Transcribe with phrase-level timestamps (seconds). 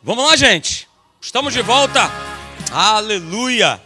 [0.00, 0.88] Vamos lá, gente.
[1.20, 2.02] Estamos de volta.
[2.70, 3.82] Aleluia.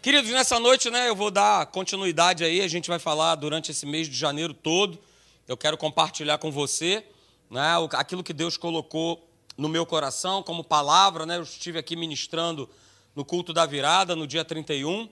[0.00, 2.62] Queridos, nessa noite, né, eu vou dar continuidade aí.
[2.62, 4.98] A gente vai falar durante esse mês de janeiro todo.
[5.46, 7.04] Eu quero compartilhar com você,
[7.50, 11.36] né, aquilo que Deus colocou no meu coração como palavra, né?
[11.36, 12.66] Eu estive aqui ministrando
[13.14, 15.10] no culto da virada no dia 31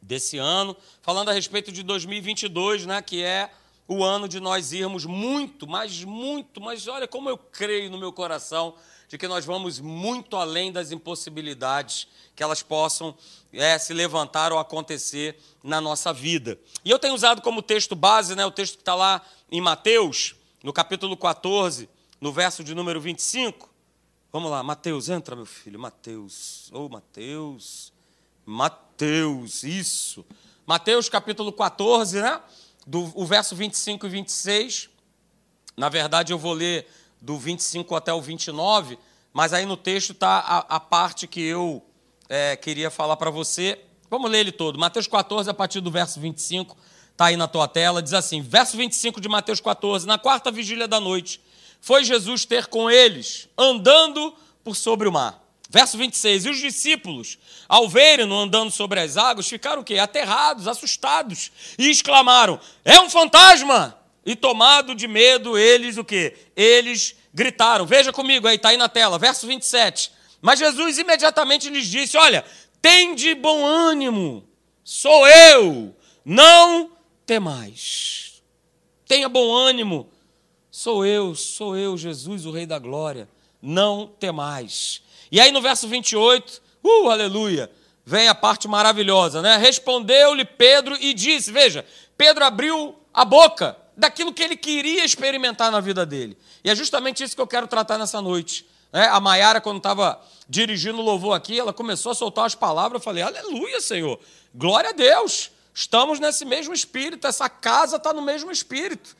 [0.00, 3.50] desse ano, falando a respeito de 2022, né, que é
[3.86, 8.14] o ano de nós irmos muito, mas muito, mas olha como eu creio no meu
[8.14, 8.74] coração
[9.08, 12.06] de que nós vamos muito além das impossibilidades
[12.36, 13.16] que elas possam
[13.52, 16.58] é, se levantar ou acontecer na nossa vida.
[16.84, 20.34] E eu tenho usado como texto base, né, o texto que está lá em Mateus,
[20.62, 21.88] no capítulo 14,
[22.20, 23.68] no verso de número 25.
[24.30, 26.70] Vamos lá, Mateus, entra, meu filho, Mateus.
[26.70, 27.92] Ô, oh, Mateus,
[28.44, 30.24] Mateus, isso.
[30.66, 32.40] Mateus capítulo 14, né?
[32.86, 34.90] Do, o verso 25 e 26.
[35.76, 36.86] Na verdade, eu vou ler
[37.20, 38.98] do 25 até o 29,
[39.32, 41.84] mas aí no texto está a, a, parte que eu
[42.28, 43.78] é, queria falar para você.
[44.10, 44.78] Vamos ler ele todo.
[44.78, 46.76] Mateus 14, a partir do verso 25,
[47.12, 48.02] está aí na tua tela.
[48.02, 51.40] Diz assim: verso 25 de Mateus 14: Na quarta vigília da noite,
[51.80, 54.34] foi Jesus ter com eles, andando
[54.64, 55.44] por sobre o mar.
[55.70, 59.98] Verso 26, e os discípulos, ao verem-no andando sobre as águas, ficaram o quê?
[59.98, 63.97] Aterrados, assustados, e exclamaram, é um fantasma!
[64.28, 66.36] E tomado de medo, eles o quê?
[66.54, 67.86] Eles gritaram.
[67.86, 70.12] Veja comigo aí, está aí na tela, verso 27.
[70.42, 72.44] Mas Jesus imediatamente lhes disse: Olha,
[72.82, 74.46] tem de bom ânimo,
[74.84, 76.92] sou eu, não
[77.24, 78.42] temais.
[79.06, 80.10] Tenha bom ânimo,
[80.70, 83.26] sou eu, sou eu, Jesus, o Rei da Glória,
[83.62, 85.00] não temais.
[85.32, 87.70] E aí no verso 28, uh, aleluia,
[88.04, 89.56] vem a parte maravilhosa, né?
[89.56, 91.82] Respondeu-lhe Pedro e disse: Veja,
[92.14, 96.38] Pedro abriu a boca daquilo que ele queria experimentar na vida dele.
[96.62, 98.64] E é justamente isso que eu quero tratar nessa noite.
[98.92, 103.00] É, a Maiara, quando estava dirigindo o louvor aqui, ela começou a soltar as palavras.
[103.00, 104.18] Eu falei: Aleluia, Senhor,
[104.54, 105.50] glória a Deus.
[105.74, 109.16] Estamos nesse mesmo espírito, essa casa está no mesmo espírito.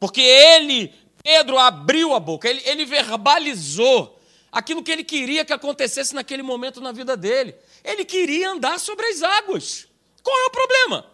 [0.00, 0.92] Porque ele,
[1.22, 4.18] Pedro, abriu a boca, ele, ele verbalizou
[4.50, 7.54] aquilo que ele queria que acontecesse naquele momento na vida dele.
[7.84, 9.86] Ele queria andar sobre as águas.
[10.22, 11.11] Qual é o problema?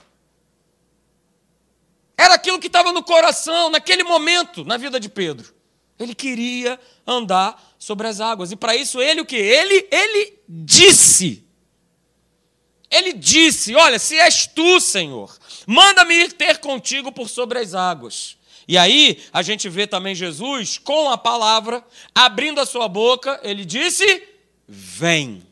[2.18, 5.54] Era aquilo que estava no coração, naquele momento, na vida de Pedro.
[5.96, 8.50] Ele queria andar sobre as águas.
[8.50, 9.36] E para isso ele o que?
[9.36, 11.44] Ele, ele disse.
[12.90, 18.36] Ele disse: Olha, se és tu, Senhor, manda-me ir ter contigo por sobre as águas.
[18.66, 23.64] E aí a gente vê também Jesus com a palavra, abrindo a sua boca, ele
[23.64, 24.26] disse:
[24.66, 25.46] Vem.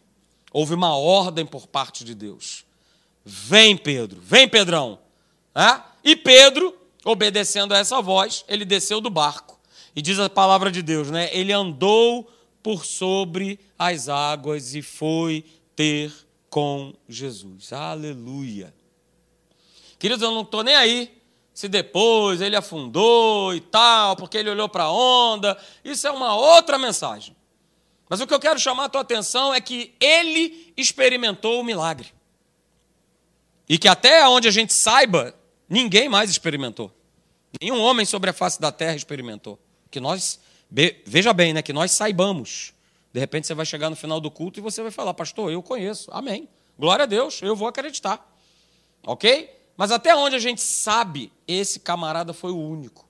[0.53, 2.65] Houve uma ordem por parte de Deus.
[3.25, 4.99] Vem, Pedro, vem, Pedrão.
[5.55, 5.81] É?
[6.07, 6.73] E Pedro,
[7.05, 9.59] obedecendo a essa voz, ele desceu do barco.
[9.95, 11.29] E diz a palavra de Deus, né?
[11.33, 12.31] Ele andou
[12.63, 16.13] por sobre as águas e foi ter
[16.49, 17.73] com Jesus.
[17.73, 18.73] Aleluia.
[19.99, 21.13] Queridos, eu não estou nem aí
[21.53, 25.59] se depois ele afundou e tal, porque ele olhou para a onda.
[25.85, 27.35] Isso é uma outra mensagem.
[28.09, 32.15] Mas o que eu quero chamar a tua atenção é que ele experimentou o milagre.
[33.69, 35.35] E que até onde a gente saiba,
[35.69, 36.93] Ninguém mais experimentou.
[37.61, 39.59] Nenhum homem sobre a face da terra experimentou.
[39.91, 40.41] Que nós,
[41.05, 42.73] veja bem, né, que nós saibamos.
[43.13, 45.63] De repente você vai chegar no final do culto e você vai falar, pastor, eu
[45.63, 46.11] conheço.
[46.13, 46.49] Amém.
[46.79, 48.37] Glória a Deus, eu vou acreditar.
[49.05, 49.51] Ok?
[49.77, 53.07] Mas até onde a gente sabe, esse camarada foi o único.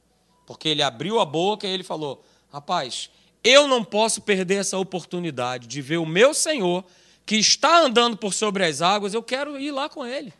[0.46, 3.10] Porque ele abriu a boca e ele falou: rapaz,
[3.42, 6.84] eu não posso perder essa oportunidade de ver o meu Senhor
[7.24, 10.32] que está andando por sobre as águas, eu quero ir lá com ele.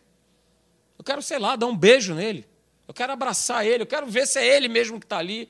[1.07, 2.45] Quero, sei lá, dar um beijo nele.
[2.89, 3.85] Eu quero abraçar ele.
[3.85, 5.49] Eu quero ver se é ele mesmo que está ali.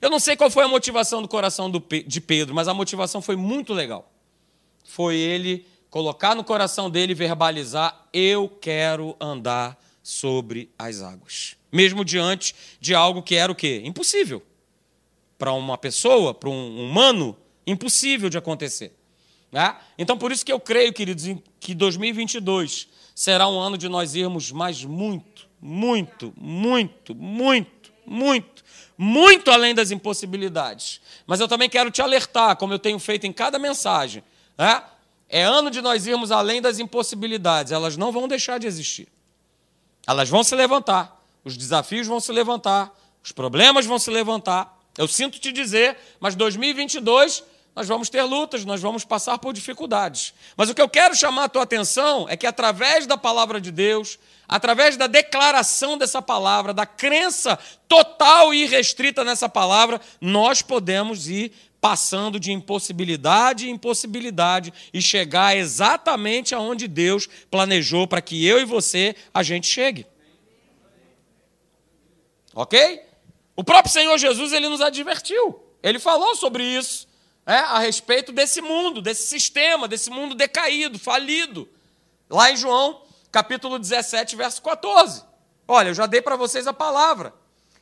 [0.00, 3.36] Eu não sei qual foi a motivação do coração de Pedro, mas a motivação foi
[3.36, 4.10] muito legal.
[4.84, 11.56] Foi ele colocar no coração dele verbalizar: Eu quero andar sobre as águas.
[11.70, 13.82] Mesmo diante de algo que era o quê?
[13.84, 14.42] Impossível.
[15.36, 17.36] Para uma pessoa, para um humano,
[17.66, 18.94] impossível de acontecer.
[19.50, 19.76] Né?
[19.96, 21.24] Então, por isso que eu creio, queridos,
[21.60, 28.64] que 2022 será um ano de nós irmos mais muito, muito, muito, muito, muito,
[28.96, 31.00] muito além das impossibilidades.
[31.26, 34.22] Mas eu também quero te alertar, como eu tenho feito em cada mensagem,
[34.58, 34.82] né?
[35.28, 39.08] é ano de nós irmos além das impossibilidades, elas não vão deixar de existir.
[40.06, 42.92] Elas vão se levantar, os desafios vão se levantar,
[43.24, 44.78] os problemas vão se levantar.
[44.96, 47.42] Eu sinto te dizer, mas 2022
[47.76, 50.32] nós vamos ter lutas, nós vamos passar por dificuldades.
[50.56, 53.70] Mas o que eu quero chamar a tua atenção é que através da palavra de
[53.70, 54.18] Deus,
[54.48, 61.52] através da declaração dessa palavra, da crença total e irrestrita nessa palavra, nós podemos ir
[61.78, 68.64] passando de impossibilidade em impossibilidade e chegar exatamente aonde Deus planejou para que eu e
[68.64, 70.06] você a gente chegue.
[72.54, 73.02] Ok?
[73.54, 75.62] O próprio Senhor Jesus ele nos advertiu.
[75.82, 77.06] Ele falou sobre isso,
[77.46, 81.68] é, a respeito desse mundo, desse sistema, desse mundo decaído, falido.
[82.28, 85.22] Lá em João, capítulo 17, verso 14.
[85.68, 87.32] Olha, eu já dei para vocês a palavra.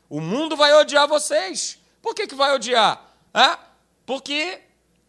[0.08, 1.78] O mundo vai odiar vocês.
[2.02, 3.10] Por que, que vai odiar?
[3.32, 3.58] É?
[4.04, 4.60] Porque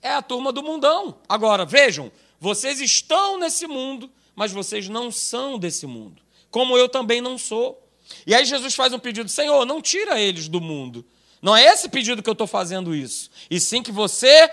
[0.01, 1.17] é a turma do mundão.
[1.27, 2.09] Agora, vejam,
[2.39, 6.21] vocês estão nesse mundo, mas vocês não são desse mundo.
[6.49, 7.81] Como eu também não sou.
[8.25, 11.05] E aí Jesus faz um pedido: Senhor, não tira eles do mundo.
[11.45, 13.29] Não é esse pedido que eu estou fazendo isso.
[13.51, 14.49] E sim que você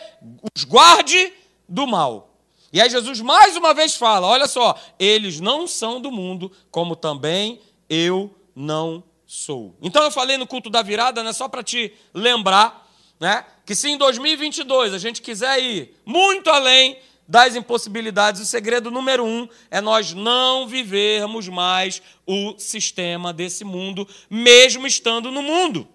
[0.55, 1.33] os guarde
[1.67, 2.37] do mal.
[2.71, 6.94] E aí Jesus mais uma vez fala: olha só, eles não são do mundo, como
[6.94, 9.75] também eu não sou.
[9.81, 12.87] Então eu falei no culto da virada, né, só para te lembrar,
[13.19, 18.91] né, que se em 2022 a gente quiser ir muito além das impossibilidades, o segredo
[18.91, 25.89] número um é nós não vivermos mais o sistema desse mundo, mesmo estando no mundo.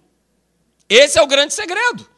[0.88, 2.08] Esse é o grande segredo.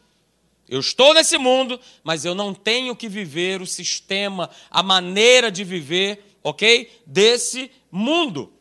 [0.68, 5.64] Eu estou nesse mundo, mas eu não tenho que viver o sistema, a maneira de
[5.64, 7.02] viver, ok?
[7.04, 8.52] Desse mundo.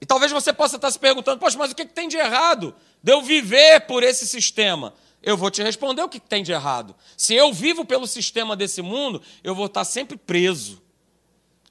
[0.00, 3.12] E talvez você possa estar se perguntando, poxa, mas o que tem de errado de
[3.12, 4.94] eu viver por esse sistema?
[5.24, 6.94] eu vou te responder o que tem de errado.
[7.16, 10.82] Se eu vivo pelo sistema desse mundo, eu vou estar sempre preso.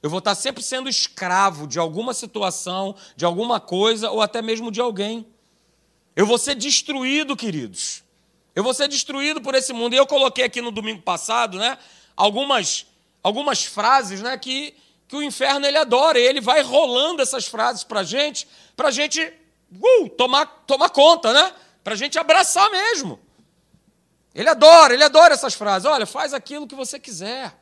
[0.02, 4.72] Eu vou estar sempre sendo escravo de alguma situação, de alguma coisa ou até mesmo
[4.72, 5.24] de alguém.
[6.16, 8.04] Eu vou ser destruído, queridos.
[8.54, 9.94] Eu vou ser destruído por esse mundo.
[9.94, 11.76] E eu coloquei aqui no domingo passado, né,
[12.16, 12.86] algumas
[13.22, 14.74] algumas frases, né, que
[15.06, 16.18] que o inferno ele adora.
[16.18, 21.52] E ele vai rolando essas frases para gente, para gente uh, tomar tomar conta, né?
[21.82, 23.20] Para gente abraçar mesmo.
[24.34, 25.86] Ele adora, ele adora essas frases.
[25.86, 27.56] Olha, faz aquilo que você quiser.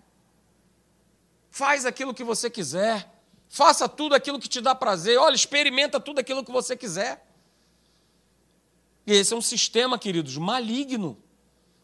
[1.50, 3.10] Faz aquilo que você quiser.
[3.48, 5.18] Faça tudo aquilo que te dá prazer.
[5.18, 7.22] Olha, experimenta tudo aquilo que você quiser.
[9.06, 11.18] E esse é um sistema, queridos, maligno.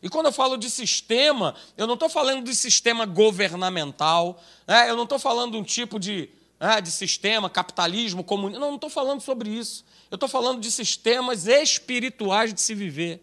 [0.03, 4.89] E quando eu falo de sistema, eu não estou falando de sistema governamental, né?
[4.89, 6.29] eu não estou falando de um tipo de,
[6.61, 8.61] né, de sistema, capitalismo, comunismo.
[8.61, 9.85] Não, não estou falando sobre isso.
[10.11, 13.21] Eu estou falando de sistemas espirituais de se viver.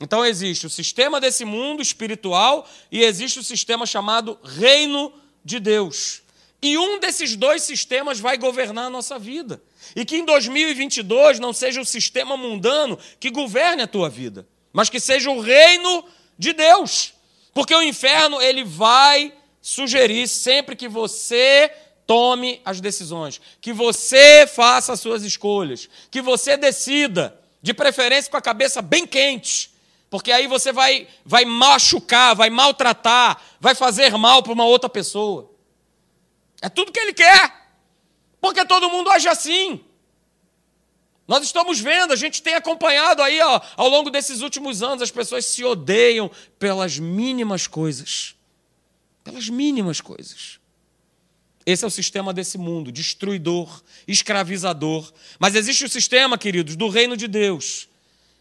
[0.00, 5.12] Então existe o sistema desse mundo espiritual e existe o sistema chamado reino
[5.44, 6.23] de Deus.
[6.64, 9.62] E um desses dois sistemas vai governar a nossa vida.
[9.94, 14.88] E que em 2022 não seja o sistema mundano que governe a tua vida, mas
[14.88, 16.02] que seja o reino
[16.38, 17.12] de Deus.
[17.52, 21.70] Porque o inferno ele vai sugerir sempre que você
[22.06, 28.38] tome as decisões, que você faça as suas escolhas, que você decida, de preferência com
[28.38, 29.70] a cabeça bem quente,
[30.08, 35.53] porque aí você vai, vai machucar, vai maltratar, vai fazer mal para uma outra pessoa.
[36.64, 37.52] É tudo que ele quer.
[38.40, 39.84] Porque todo mundo age assim.
[41.28, 45.10] Nós estamos vendo, a gente tem acompanhado aí ó, ao longo desses últimos anos, as
[45.10, 48.34] pessoas se odeiam pelas mínimas coisas.
[49.22, 50.58] Pelas mínimas coisas.
[51.66, 55.12] Esse é o sistema desse mundo, destruidor, escravizador.
[55.38, 57.88] Mas existe o sistema, queridos, do reino de Deus,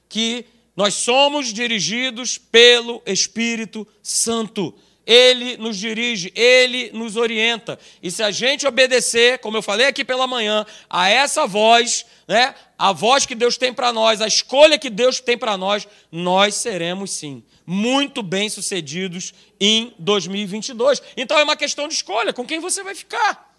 [0.07, 0.45] que
[0.77, 4.73] nós somos dirigidos pelo Espírito Santo.
[5.05, 7.77] Ele nos dirige, ele nos orienta.
[8.01, 12.55] E se a gente obedecer, como eu falei aqui pela manhã, a essa voz, né,
[12.77, 16.55] a voz que Deus tem para nós, a escolha que Deus tem para nós, nós
[16.55, 21.01] seremos sim muito bem-sucedidos em 2022.
[21.15, 23.53] Então é uma questão de escolha, com quem você vai ficar?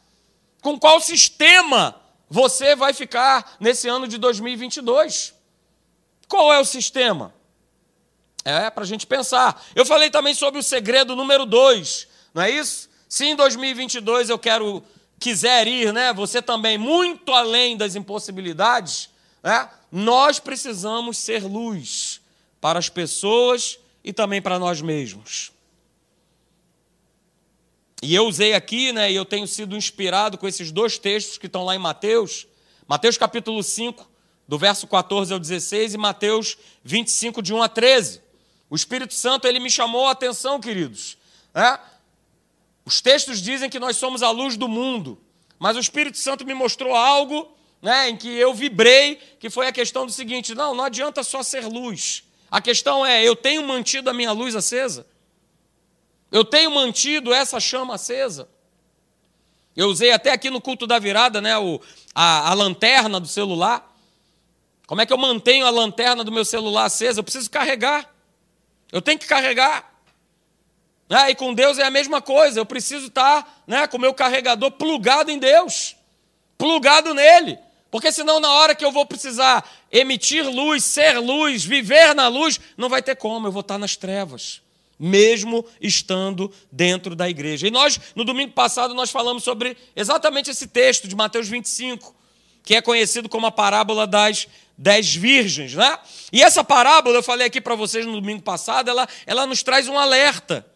[0.61, 5.35] Com qual sistema você vai ficar nesse ano de 2022?
[6.29, 7.35] Qual é o sistema?
[8.45, 9.65] É para a gente pensar.
[9.75, 12.91] Eu falei também sobre o segredo número dois, não é isso?
[13.09, 14.83] Se em 2022 eu quero,
[15.19, 16.13] quiser ir, né?
[16.13, 19.09] Você também muito além das impossibilidades,
[19.43, 19.71] né?
[19.91, 22.21] Nós precisamos ser luz
[22.61, 25.53] para as pessoas e também para nós mesmos.
[28.03, 31.47] E eu usei aqui, né, e eu tenho sido inspirado com esses dois textos que
[31.47, 32.47] estão lá em Mateus,
[32.87, 34.07] Mateus capítulo 5,
[34.47, 38.21] do verso 14 ao 16, e Mateus 25, de 1 a 13.
[38.69, 41.17] O Espírito Santo ele me chamou a atenção, queridos.
[41.55, 41.79] É?
[42.85, 45.19] Os textos dizem que nós somos a luz do mundo,
[45.59, 49.73] mas o Espírito Santo me mostrou algo né, em que eu vibrei, que foi a
[49.73, 52.25] questão do seguinte: não, não adianta só ser luz.
[52.51, 55.07] A questão é: eu tenho mantido a minha luz acesa?
[56.31, 58.49] Eu tenho mantido essa chama acesa?
[59.77, 61.81] Eu usei até aqui no culto da virada né, o,
[62.15, 63.93] a, a lanterna do celular.
[64.87, 67.21] Como é que eu mantenho a lanterna do meu celular acesa?
[67.21, 68.14] Eu preciso carregar.
[68.95, 69.93] Eu tenho que carregar.
[71.09, 71.31] Né?
[71.31, 72.61] E com Deus é a mesma coisa.
[72.61, 75.97] Eu preciso estar né, com o meu carregador plugado em Deus,
[76.57, 77.59] plugado nele.
[77.91, 82.61] Porque senão, na hora que eu vou precisar emitir luz, ser luz, viver na luz,
[82.77, 84.63] não vai ter como, eu vou estar nas trevas,
[84.97, 87.67] mesmo estando dentro da igreja.
[87.67, 92.15] E nós, no domingo passado, nós falamos sobre exatamente esse texto de Mateus 25,
[92.63, 94.47] que é conhecido como a parábola das
[94.77, 95.99] dez virgens, né?
[96.33, 99.89] E essa parábola, eu falei aqui para vocês no domingo passado, ela, ela nos traz
[99.89, 100.67] um alerta.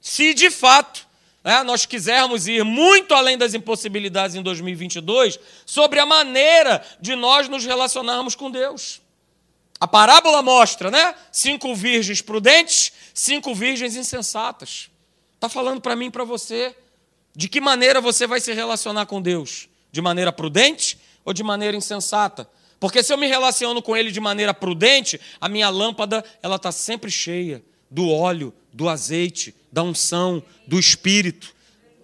[0.00, 1.06] Se de fato
[1.44, 7.48] né, nós quisermos ir muito além das impossibilidades em 2022, sobre a maneira de nós
[7.48, 9.02] nos relacionarmos com Deus.
[9.78, 11.14] A parábola mostra, né?
[11.30, 14.88] Cinco virgens prudentes, cinco virgens insensatas.
[15.34, 16.74] Está falando para mim e para você
[17.36, 19.68] de que maneira você vai se relacionar com Deus?
[19.92, 22.48] De maneira prudente ou de maneira insensata?
[22.78, 26.70] Porque se eu me relaciono com Ele de maneira prudente, a minha lâmpada ela está
[26.72, 31.54] sempre cheia do óleo, do azeite, da unção, do espírito.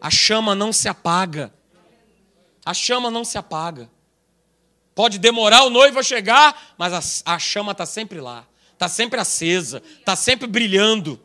[0.01, 1.53] A chama não se apaga.
[2.65, 3.91] A chama não se apaga.
[4.95, 9.21] Pode demorar o noivo a chegar, mas a, a chama está sempre lá, está sempre
[9.21, 11.21] acesa, está sempre brilhando.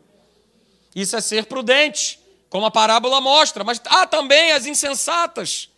[0.95, 3.63] Isso é ser prudente, como a parábola mostra.
[3.63, 5.69] Mas há também as insensatas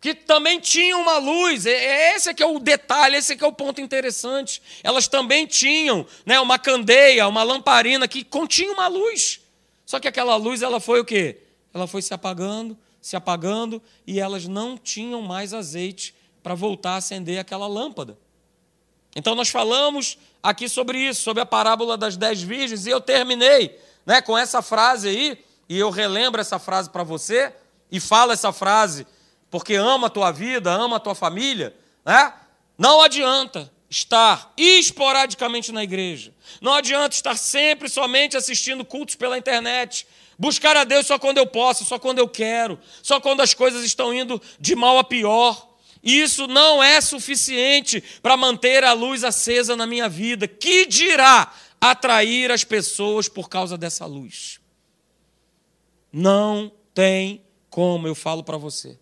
[0.00, 1.66] que também tinham uma luz.
[1.66, 4.62] Esse é que é o detalhe, esse é que é o ponto interessante.
[4.82, 9.40] Elas também tinham né, uma candeia, uma lamparina que continha uma luz.
[9.84, 11.38] Só que aquela luz ela foi o quê?
[11.74, 16.96] Ela foi se apagando, se apagando e elas não tinham mais azeite para voltar a
[16.96, 18.16] acender aquela lâmpada.
[19.16, 23.76] Então nós falamos aqui sobre isso, sobre a parábola das dez virgens e eu terminei,
[24.06, 27.52] né, com essa frase aí e eu relembro essa frase para você
[27.90, 29.06] e falo essa frase
[29.50, 31.74] porque ama a tua vida, ama a tua família,
[32.04, 32.32] né?
[32.76, 36.34] não adianta estar esporadicamente na igreja.
[36.60, 40.06] Não adianta estar sempre somente assistindo cultos pela internet.
[40.38, 43.84] Buscar a Deus só quando eu posso, só quando eu quero, só quando as coisas
[43.84, 45.66] estão indo de mal a pior.
[46.02, 50.46] Isso não é suficiente para manter a luz acesa na minha vida.
[50.46, 54.60] Que dirá atrair as pessoas por causa dessa luz?
[56.12, 58.98] Não tem como, eu falo para você.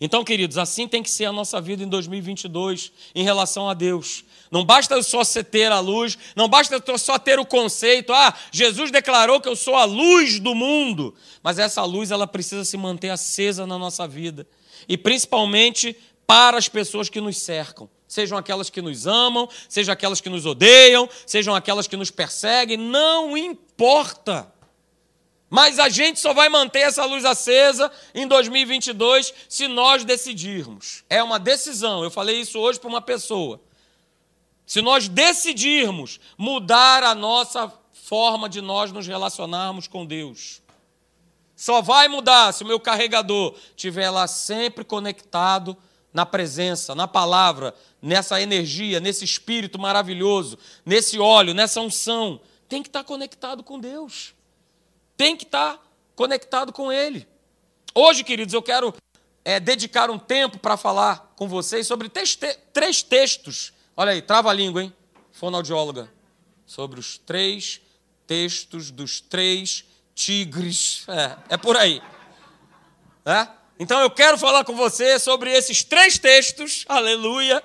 [0.00, 4.24] Então, queridos, assim tem que ser a nossa vida em 2022 em relação a Deus.
[4.50, 9.40] Não basta só ter a luz, não basta só ter o conceito, ah, Jesus declarou
[9.40, 13.66] que eu sou a luz do mundo, mas essa luz ela precisa se manter acesa
[13.66, 14.46] na nossa vida
[14.88, 15.96] e principalmente
[16.26, 17.88] para as pessoas que nos cercam.
[18.06, 22.76] Sejam aquelas que nos amam, sejam aquelas que nos odeiam, sejam aquelas que nos perseguem,
[22.76, 24.52] não importa.
[25.54, 31.04] Mas a gente só vai manter essa luz acesa em 2022 se nós decidirmos.
[31.08, 32.02] É uma decisão.
[32.02, 33.60] Eu falei isso hoje para uma pessoa.
[34.66, 40.60] Se nós decidirmos mudar a nossa forma de nós nos relacionarmos com Deus.
[41.54, 45.76] Só vai mudar se o meu carregador estiver lá sempre conectado
[46.12, 52.40] na presença, na palavra, nessa energia, nesse espírito maravilhoso, nesse óleo, nessa unção.
[52.68, 54.34] Tem que estar conectado com Deus
[55.16, 55.78] tem que estar
[56.14, 57.26] conectado com Ele.
[57.94, 58.94] Hoje, queridos, eu quero
[59.44, 63.72] é, dedicar um tempo para falar com vocês sobre três textos.
[63.96, 64.92] Olha aí, trava a língua, hein?
[65.32, 66.10] Fonoaudióloga.
[66.66, 67.80] Sobre os três
[68.26, 71.04] textos dos três tigres.
[71.08, 72.02] É, é por aí.
[73.24, 73.46] É?
[73.78, 77.62] Então eu quero falar com você sobre esses três textos, aleluia,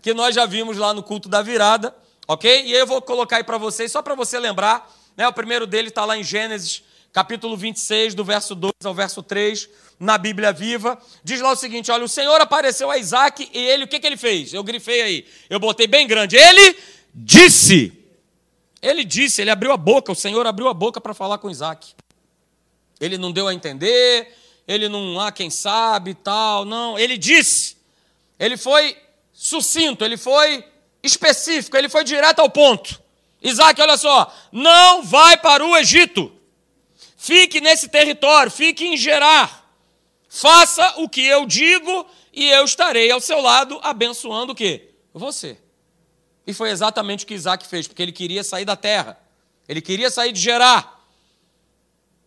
[0.00, 1.94] que nós já vimos lá no culto da virada,
[2.26, 2.64] ok?
[2.66, 4.90] E eu vou colocar aí para vocês, só para você lembrar.
[5.16, 5.26] Né?
[5.28, 6.82] O primeiro dele está lá em Gênesis
[7.12, 9.68] capítulo 26, do verso 2 ao verso 3,
[10.00, 13.84] na Bíblia Viva, diz lá o seguinte: olha, o Senhor apareceu a Isaac e ele,
[13.84, 14.52] o que, que ele fez?
[14.52, 16.36] Eu grifei aí, eu botei bem grande.
[16.36, 16.76] Ele
[17.14, 17.92] disse.
[18.80, 21.94] Ele disse, ele abriu a boca, o Senhor abriu a boca para falar com Isaac.
[23.00, 26.98] Ele não deu a entender, ele não, ah, quem sabe tal, não.
[26.98, 27.76] Ele disse,
[28.40, 28.96] ele foi
[29.32, 30.64] sucinto, ele foi
[31.00, 33.00] específico, ele foi direto ao ponto.
[33.40, 36.32] Isaac, olha só, não vai para o Egito.
[37.22, 39.64] Fique nesse território, fique em Gerar.
[40.28, 44.90] Faça o que eu digo e eu estarei ao seu lado abençoando o quê?
[45.14, 45.56] Você.
[46.44, 49.20] E foi exatamente o que Isaac fez, porque ele queria sair da terra.
[49.68, 51.00] Ele queria sair de Gerar.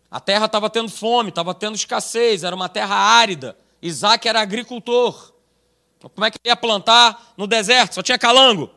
[0.10, 3.58] A terra estava tendo fome, estava tendo escassez, era uma terra árida.
[3.82, 5.34] Isaac era agricultor.
[6.00, 7.96] Como é que ele ia plantar no deserto?
[7.96, 8.68] Só tinha calango.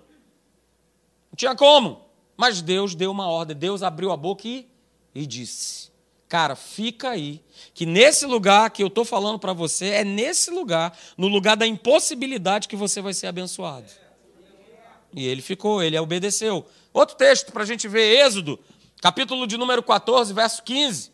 [1.30, 2.08] Não tinha como.
[2.36, 3.56] Mas Deus deu uma ordem.
[3.56, 4.68] Deus abriu a boca e,
[5.14, 5.87] e disse:
[6.28, 7.42] Cara, fica aí,
[7.72, 11.66] que nesse lugar que eu estou falando para você, é nesse lugar, no lugar da
[11.66, 13.86] impossibilidade, que você vai ser abençoado.
[15.14, 16.66] E ele ficou, ele obedeceu.
[16.92, 18.58] Outro texto para a gente ver, Êxodo,
[19.00, 21.10] capítulo de número 14, verso 15.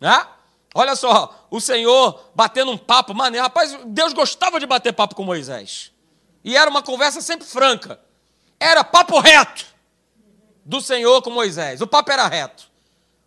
[0.00, 0.26] Né?
[0.72, 3.42] Olha só, o Senhor batendo um papo, maneiro.
[3.42, 5.90] Rapaz, Deus gostava de bater papo com Moisés.
[6.44, 7.98] E era uma conversa sempre franca.
[8.60, 9.66] Era papo reto
[10.64, 11.80] do Senhor com Moisés.
[11.80, 12.75] O papo era reto.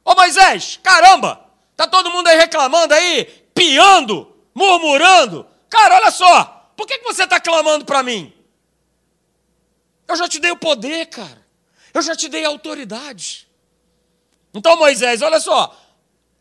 [0.10, 1.40] Ô Moisés, caramba,
[1.76, 5.46] tá todo mundo aí reclamando aí, piando, murmurando.
[5.70, 8.34] Cara, olha só, por que, que você está clamando para mim?
[10.08, 11.46] Eu já te dei o poder, cara.
[11.94, 13.48] Eu já te dei a autoridade.
[14.52, 15.80] Então, Moisés, olha só.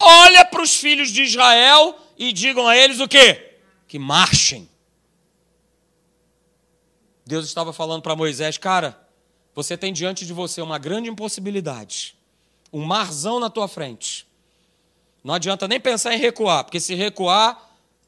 [0.00, 3.58] Olha para os filhos de Israel e digam a eles o quê?
[3.86, 4.66] Que marchem.
[7.26, 8.98] Deus estava falando para Moisés, cara,
[9.54, 12.17] você tem diante de você uma grande impossibilidade.
[12.72, 14.26] Um marzão na tua frente.
[15.22, 17.58] Não adianta nem pensar em recuar, porque se recuar,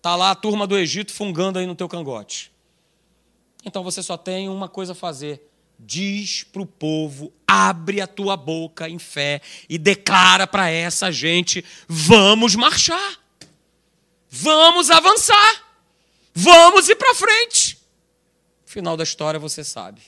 [0.01, 2.51] tá lá a turma do Egito fungando aí no teu cangote.
[3.65, 8.37] Então você só tem uma coisa a fazer: diz para o povo, abre a tua
[8.37, 13.19] boca em fé e declara para essa gente: vamos marchar,
[14.29, 15.65] vamos avançar,
[16.35, 17.79] vamos ir para frente.
[18.65, 20.01] Final da história você sabe,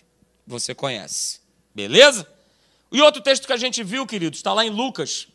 [0.47, 1.41] você conhece,
[1.75, 2.27] beleza?
[2.93, 5.27] E outro texto que a gente viu, queridos, está lá em Lucas,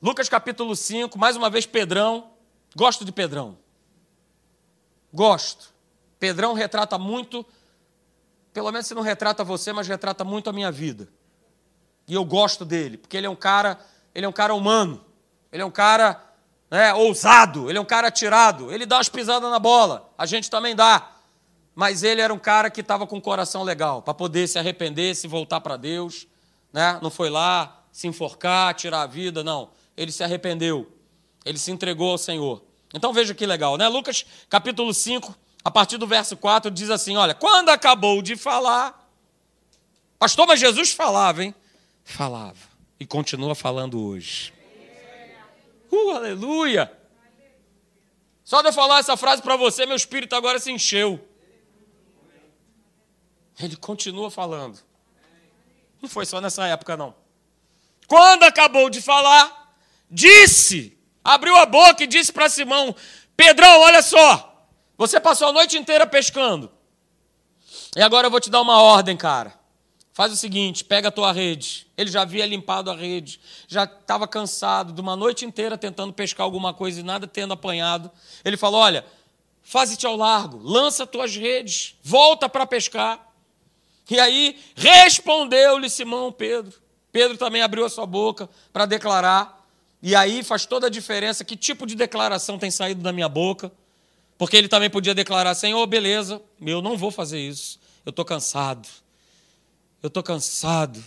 [0.00, 2.30] Lucas capítulo 5, mais uma vez Pedrão.
[2.74, 3.58] Gosto de Pedrão.
[5.12, 5.74] Gosto.
[6.18, 7.44] Pedrão retrata muito
[8.52, 11.08] pelo menos se não retrata você, mas retrata muito a minha vida.
[12.06, 13.78] E eu gosto dele, porque ele é um cara,
[14.14, 15.04] ele é um cara humano.
[15.52, 16.20] Ele é um cara
[16.70, 20.50] né, ousado, ele é um cara atirado, ele dá as pisadas na bola, a gente
[20.50, 21.10] também dá.
[21.74, 25.14] Mas ele era um cara que estava com o coração legal, para poder se arrepender,
[25.14, 26.26] se voltar para Deus.
[26.72, 26.98] Né?
[27.02, 29.70] Não foi lá se enforcar, tirar a vida, não.
[29.96, 30.90] Ele se arrependeu,
[31.44, 32.62] ele se entregou ao Senhor.
[32.94, 33.88] Então veja que legal, né?
[33.88, 35.34] Lucas capítulo 5,
[35.64, 39.08] a partir do verso 4, diz assim: Olha, quando acabou de falar,
[40.18, 41.54] pastor, mas Jesus falava, hein?
[42.04, 42.58] Falava.
[42.98, 44.52] E continua falando hoje.
[45.90, 46.92] Uh, aleluia!
[48.44, 51.24] Só de eu falar essa frase para você, meu espírito agora se encheu.
[53.62, 54.78] Ele continua falando.
[56.00, 57.14] Não foi só nessa época, não.
[58.06, 59.74] Quando acabou de falar,
[60.10, 62.94] disse, abriu a boca e disse para Simão:
[63.36, 66.70] Pedrão, olha só, você passou a noite inteira pescando.
[67.96, 69.58] E agora eu vou te dar uma ordem, cara.
[70.12, 71.86] Faz o seguinte, pega a tua rede.
[71.96, 76.44] Ele já havia limpado a rede, já estava cansado de uma noite inteira tentando pescar
[76.44, 78.10] alguma coisa e nada tendo apanhado.
[78.44, 79.04] Ele falou: Olha,
[79.62, 83.29] faze-te ao largo, lança tuas redes, volta para pescar.
[84.10, 86.74] E aí respondeu-lhe Simão Pedro.
[87.12, 89.64] Pedro também abriu a sua boca para declarar.
[90.02, 93.70] E aí faz toda a diferença que tipo de declaração tem saído da minha boca.
[94.36, 97.78] Porque ele também podia declarar: Senhor, beleza, eu não vou fazer isso.
[98.04, 98.88] Eu estou cansado.
[100.02, 101.02] Eu estou cansado.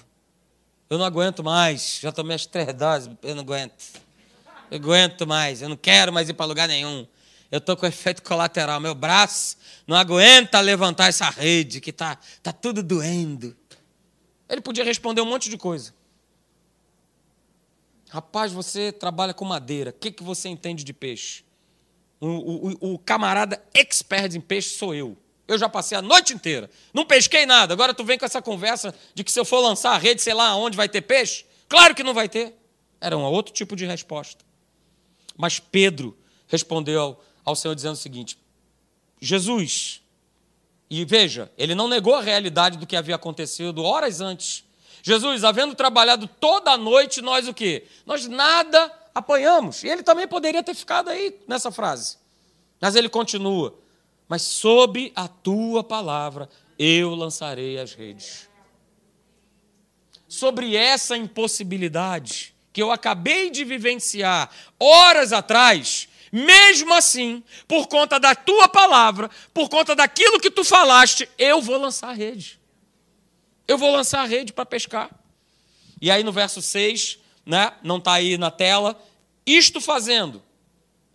[0.90, 2.00] Eu não aguento mais.
[2.02, 3.74] Já tomei as três doses, eu não aguento.
[4.70, 5.62] Eu aguento mais.
[5.62, 7.08] Eu não quero mais ir para lugar nenhum.
[7.54, 8.80] Eu estou com efeito colateral.
[8.80, 13.56] Meu braço não aguenta levantar essa rede que está tá tudo doendo.
[14.50, 15.94] Ele podia responder um monte de coisa.
[18.10, 19.92] Rapaz, você trabalha com madeira.
[19.92, 21.46] O que, que você entende de peixe?
[22.20, 25.16] O, o, o camarada expert em peixe sou eu.
[25.48, 26.72] Eu já passei a noite inteira.
[26.92, 27.72] Não pesquei nada.
[27.72, 30.34] Agora tu vem com essa conversa de que se eu for lançar a rede, sei
[30.34, 31.46] lá onde vai ter peixe?
[31.70, 32.56] Claro que não vai ter.
[33.00, 34.44] Era um outro tipo de resposta.
[35.38, 38.38] Mas Pedro respondeu ao, Senhor dizendo o seguinte:
[39.20, 40.02] Jesus,
[40.90, 44.64] e veja, ele não negou a realidade do que havia acontecido horas antes.
[45.02, 47.86] Jesus, havendo trabalhado toda a noite, nós o quê?
[48.06, 49.84] Nós nada apanhamos.
[49.84, 52.18] E ele também poderia ter ficado aí nessa frase.
[52.80, 53.78] Mas ele continua:
[54.28, 58.50] Mas sob a tua palavra eu lançarei as redes.
[60.28, 68.34] Sobre essa impossibilidade que eu acabei de vivenciar horas atrás, mesmo assim, por conta da
[68.34, 72.60] tua palavra, por conta daquilo que tu falaste, eu vou lançar a rede.
[73.68, 75.12] Eu vou lançar a rede para pescar.
[76.02, 77.72] E aí no verso 6, né?
[77.84, 79.00] não está aí na tela.
[79.46, 80.42] Isto fazendo,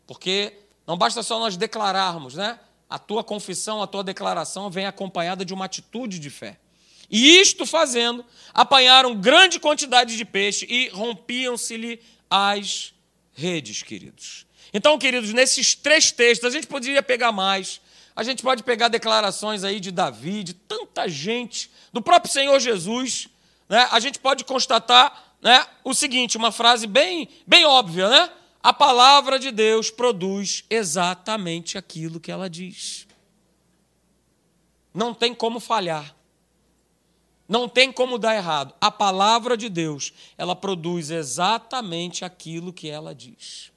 [0.06, 0.52] porque
[0.86, 2.60] não basta só nós declararmos, né?
[2.88, 6.60] A tua confissão, a tua declaração vem acompanhada de uma atitude de fé.
[7.10, 12.00] E isto fazendo, apanharam grande quantidade de peixe e rompiam-se-lhe
[12.30, 12.94] as
[13.32, 14.47] redes, queridos.
[14.72, 17.80] Então, queridos, nesses três textos, a gente poderia pegar mais.
[18.14, 23.28] A gente pode pegar declarações aí de Davi, de tanta gente, do próprio Senhor Jesus.
[23.68, 23.88] Né?
[23.90, 28.30] A gente pode constatar né, o seguinte, uma frase bem, bem óbvia, né?
[28.60, 33.06] A palavra de Deus produz exatamente aquilo que ela diz.
[34.92, 36.14] Não tem como falhar.
[37.48, 38.74] Não tem como dar errado.
[38.80, 43.70] A palavra de Deus, ela produz exatamente aquilo que ela diz.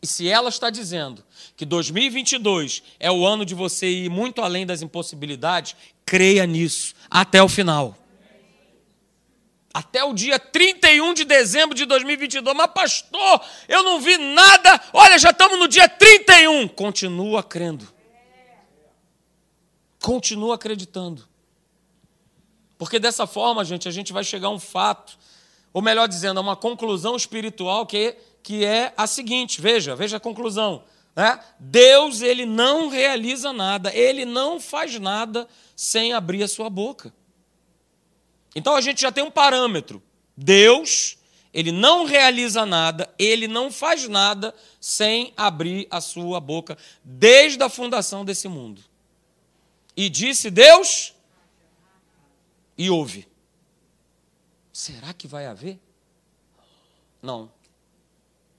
[0.00, 1.24] E se ela está dizendo
[1.56, 5.74] que 2022 é o ano de você ir muito além das impossibilidades,
[6.06, 7.96] creia nisso até o final.
[9.74, 12.56] Até o dia 31 de dezembro de 2022.
[12.56, 14.80] Mas, pastor, eu não vi nada.
[14.92, 16.68] Olha, já estamos no dia 31.
[16.68, 17.86] Continua crendo.
[20.00, 21.28] Continua acreditando.
[22.78, 25.18] Porque dessa forma, gente, a gente vai chegar a um fato,
[25.72, 30.20] ou melhor dizendo, a uma conclusão espiritual que que é a seguinte: veja, veja a
[30.20, 30.84] conclusão.
[31.14, 31.38] Né?
[31.58, 37.12] Deus, ele não realiza nada, ele não faz nada sem abrir a sua boca.
[38.54, 40.02] Então a gente já tem um parâmetro.
[40.36, 41.18] Deus,
[41.52, 47.68] ele não realiza nada, ele não faz nada sem abrir a sua boca, desde a
[47.68, 48.82] fundação desse mundo.
[49.96, 51.14] E disse Deus,
[52.76, 53.26] e houve.
[54.72, 55.80] Será que vai haver?
[57.20, 57.50] Não.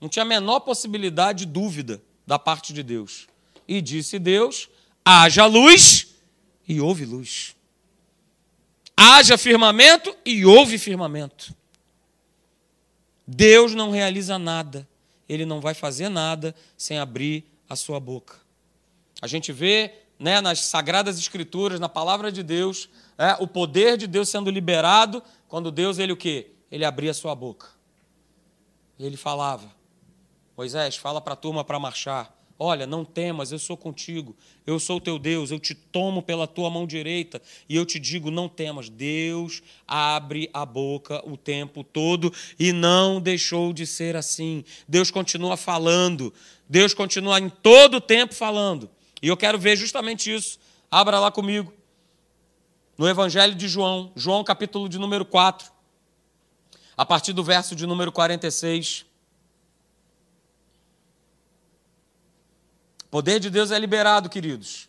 [0.00, 3.26] Não tinha a menor possibilidade de dúvida da parte de Deus.
[3.68, 4.68] E disse Deus:
[5.04, 6.14] haja luz,
[6.66, 7.54] e houve luz.
[8.96, 11.54] Haja firmamento, e houve firmamento.
[13.26, 14.88] Deus não realiza nada,
[15.28, 18.36] ele não vai fazer nada sem abrir a sua boca.
[19.22, 24.06] A gente vê né, nas sagradas escrituras, na palavra de Deus, é, o poder de
[24.06, 26.50] Deus sendo liberado quando Deus ele o quê?
[26.70, 27.68] Ele abria a sua boca.
[28.98, 29.72] Ele falava:
[30.60, 32.38] Moisés, fala para a turma para marchar.
[32.58, 34.36] Olha, não temas, eu sou contigo.
[34.66, 37.98] Eu sou o teu Deus, eu te tomo pela tua mão direita e eu te
[37.98, 38.90] digo: não temas.
[38.90, 44.62] Deus abre a boca o tempo todo e não deixou de ser assim.
[44.86, 46.30] Deus continua falando.
[46.68, 48.90] Deus continua em todo o tempo falando.
[49.22, 50.58] E eu quero ver justamente isso.
[50.90, 51.72] Abra lá comigo.
[52.98, 55.72] No Evangelho de João, João capítulo de número 4,
[56.98, 59.08] a partir do verso de número 46.
[63.10, 64.88] Poder de Deus é liberado, queridos.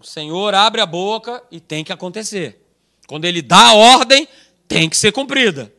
[0.00, 2.66] O Senhor abre a boca e tem que acontecer.
[3.06, 4.26] Quando ele dá a ordem,
[4.66, 5.72] tem que ser cumprida.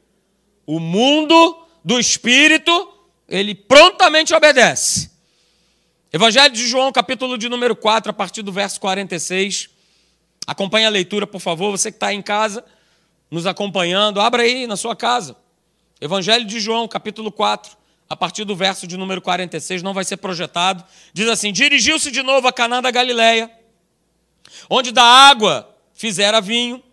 [0.66, 2.94] O mundo do espírito,
[3.28, 5.10] ele prontamente obedece.
[6.14, 9.70] Evangelho de João, capítulo de número 4, a partir do verso 46.
[10.46, 11.72] Acompanhe a leitura, por favor.
[11.72, 12.64] Você que está em casa,
[13.32, 15.36] nos acompanhando, abra aí na sua casa.
[16.00, 17.78] Evangelho de João, capítulo 4,
[18.12, 20.84] a partir do verso de número 46, não vai ser projetado.
[21.14, 23.50] Diz assim: Dirigiu-se de novo a Caná da Galileia,
[24.70, 26.84] onde da água fizera vinho.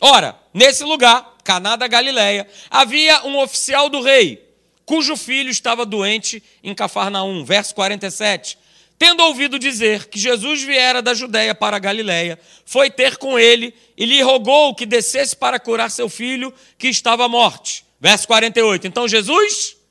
[0.00, 4.48] Ora, nesse lugar, Caná da Galileia, havia um oficial do rei,
[4.86, 7.44] cujo filho estava doente em Cafarnaum.
[7.44, 8.56] Verso 47.
[8.98, 13.74] Tendo ouvido dizer que Jesus viera da Judéia para a Galiléia, foi ter com ele
[13.94, 17.84] e lhe rogou que descesse para curar seu filho que estava morte.
[18.00, 18.86] Verso 48.
[18.86, 19.81] Então Jesus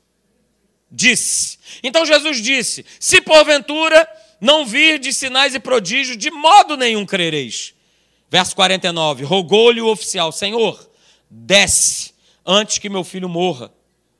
[0.92, 1.58] disse.
[1.82, 4.06] Então Jesus disse: Se porventura
[4.40, 7.74] não vir de sinais e prodígios, de modo nenhum crereis.
[8.30, 10.88] Verso 49: Rogou-lhe o oficial: Senhor,
[11.30, 12.12] desce
[12.44, 13.72] antes que meu filho morra.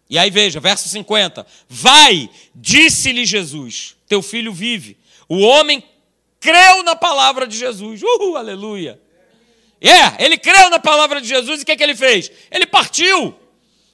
[0.09, 4.97] E aí veja, verso 50: Vai, disse-lhe Jesus: Teu filho vive.
[5.29, 5.83] O homem
[6.41, 8.03] creu na palavra de Jesus.
[8.03, 9.01] Uhul, aleluia.
[9.81, 12.31] É, yeah, ele creu na palavra de Jesus e o que, é que ele fez?
[12.51, 13.35] Ele partiu.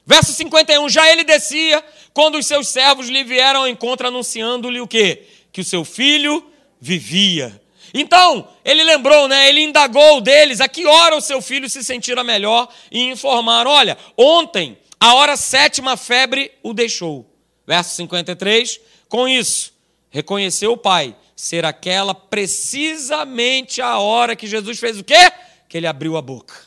[0.04, 1.84] Verso 51, já ele descia,
[2.18, 5.22] quando os seus servos lhe vieram ao encontro anunciando-lhe o quê?
[5.52, 6.44] Que o seu filho
[6.80, 7.62] vivia.
[7.94, 9.48] Então, ele lembrou, né?
[9.48, 13.96] Ele indagou deles a que hora o seu filho se sentira melhor e informaram: olha,
[14.16, 17.24] ontem, a hora sétima, a febre o deixou.
[17.64, 19.72] Verso 53, com isso,
[20.10, 25.30] reconheceu o pai ser aquela precisamente a hora que Jesus fez o quê?
[25.68, 26.66] Que ele abriu a boca.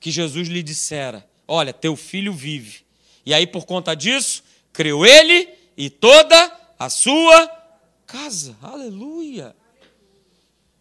[0.00, 2.82] Que Jesus lhe dissera: Olha, teu filho vive.
[3.26, 7.46] E aí, por conta disso, creu ele e toda a sua
[8.06, 8.56] casa.
[8.62, 9.54] Aleluia.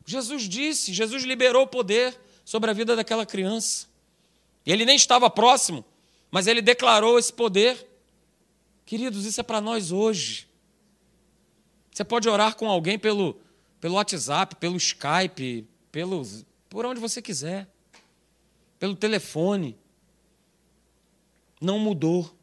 [0.06, 3.88] Jesus disse, Jesus liberou o poder sobre a vida daquela criança.
[4.66, 5.86] E ele nem estava próximo,
[6.30, 7.88] mas ele declarou esse poder.
[8.86, 10.48] Queridos, isso é para nós hoje.
[11.92, 13.40] Você pode orar com alguém pelo,
[13.80, 16.22] pelo WhatsApp, pelo Skype, pelo,
[16.70, 17.68] por onde você quiser,
[18.80, 19.78] pelo telefone
[21.62, 22.36] não mudou.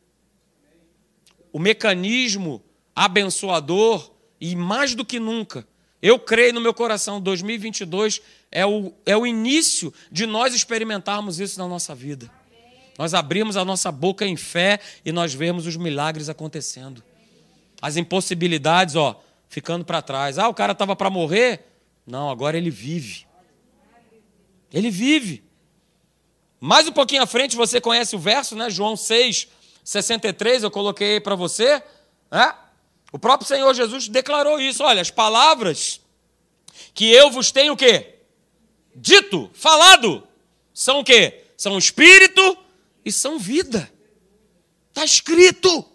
[1.59, 2.63] O mecanismo
[2.95, 5.67] abençoador, e mais do que nunca,
[6.01, 11.59] eu creio no meu coração, 2022 é o, é o início de nós experimentarmos isso
[11.59, 12.31] na nossa vida.
[12.97, 17.03] Nós abrimos a nossa boca em fé e nós vemos os milagres acontecendo.
[17.83, 20.39] As impossibilidades, ó, ficando para trás.
[20.39, 21.65] Ah, o cara estava para morrer?
[22.07, 23.27] Não, agora ele vive.
[24.73, 25.43] Ele vive.
[26.61, 28.71] Mais um pouquinho à frente você conhece o verso, né?
[28.71, 29.49] João 6,
[29.89, 31.83] 63, eu coloquei para você.
[32.31, 32.55] Né?
[33.11, 34.85] O próprio Senhor Jesus declarou isso.
[34.85, 35.99] Olha, as palavras
[36.93, 38.17] que eu vos tenho o quê?
[38.95, 40.29] Dito, falado,
[40.75, 41.43] são o quê?
[41.57, 42.59] São espírito
[43.03, 43.91] e são vida.
[44.91, 45.91] Está escrito.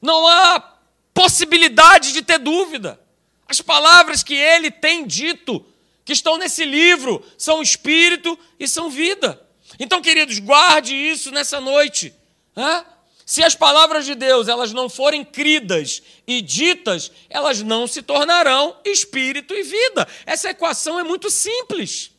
[0.00, 0.78] Não há
[1.12, 2.98] possibilidade de ter dúvida.
[3.46, 5.62] As palavras que ele tem dito,
[6.02, 9.46] que estão nesse livro, são espírito e são vida.
[9.78, 12.14] Então, queridos, guarde isso nessa noite.
[12.56, 12.84] Hã?
[13.26, 18.76] Se as palavras de Deus elas não forem cridas e ditas, elas não se tornarão
[18.84, 20.06] espírito e vida.
[20.26, 22.10] Essa equação é muito simples.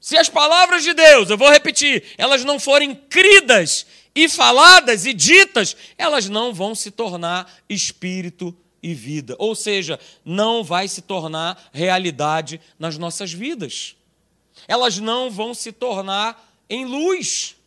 [0.00, 5.12] Se as palavras de Deus, eu vou repetir, elas não forem cridas e faladas e
[5.12, 9.34] ditas, elas não vão se tornar espírito e vida.
[9.38, 13.96] Ou seja, não vai se tornar realidade nas nossas vidas.
[14.66, 17.57] Elas não vão se tornar em luz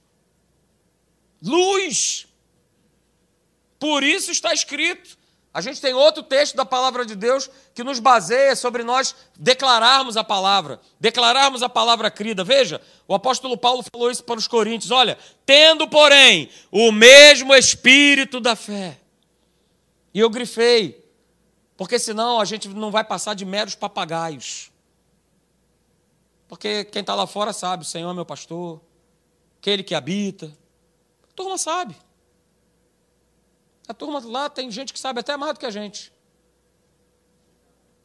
[1.41, 2.27] luz.
[3.79, 5.17] Por isso está escrito.
[5.53, 10.15] A gente tem outro texto da palavra de Deus que nos baseia sobre nós declararmos
[10.15, 12.41] a palavra, declararmos a palavra crida.
[12.41, 18.39] Veja, o apóstolo Paulo falou isso para os coríntios: olha, tendo, porém, o mesmo espírito
[18.39, 18.97] da fé.
[20.13, 21.03] E eu grifei,
[21.75, 24.71] porque senão a gente não vai passar de meros papagaios.
[26.47, 28.79] Porque quem está lá fora sabe: o Senhor é meu pastor,
[29.59, 30.55] aquele que habita,
[31.41, 31.95] turma sabe.
[33.87, 36.13] A turma lá tem gente que sabe até mais do que a gente.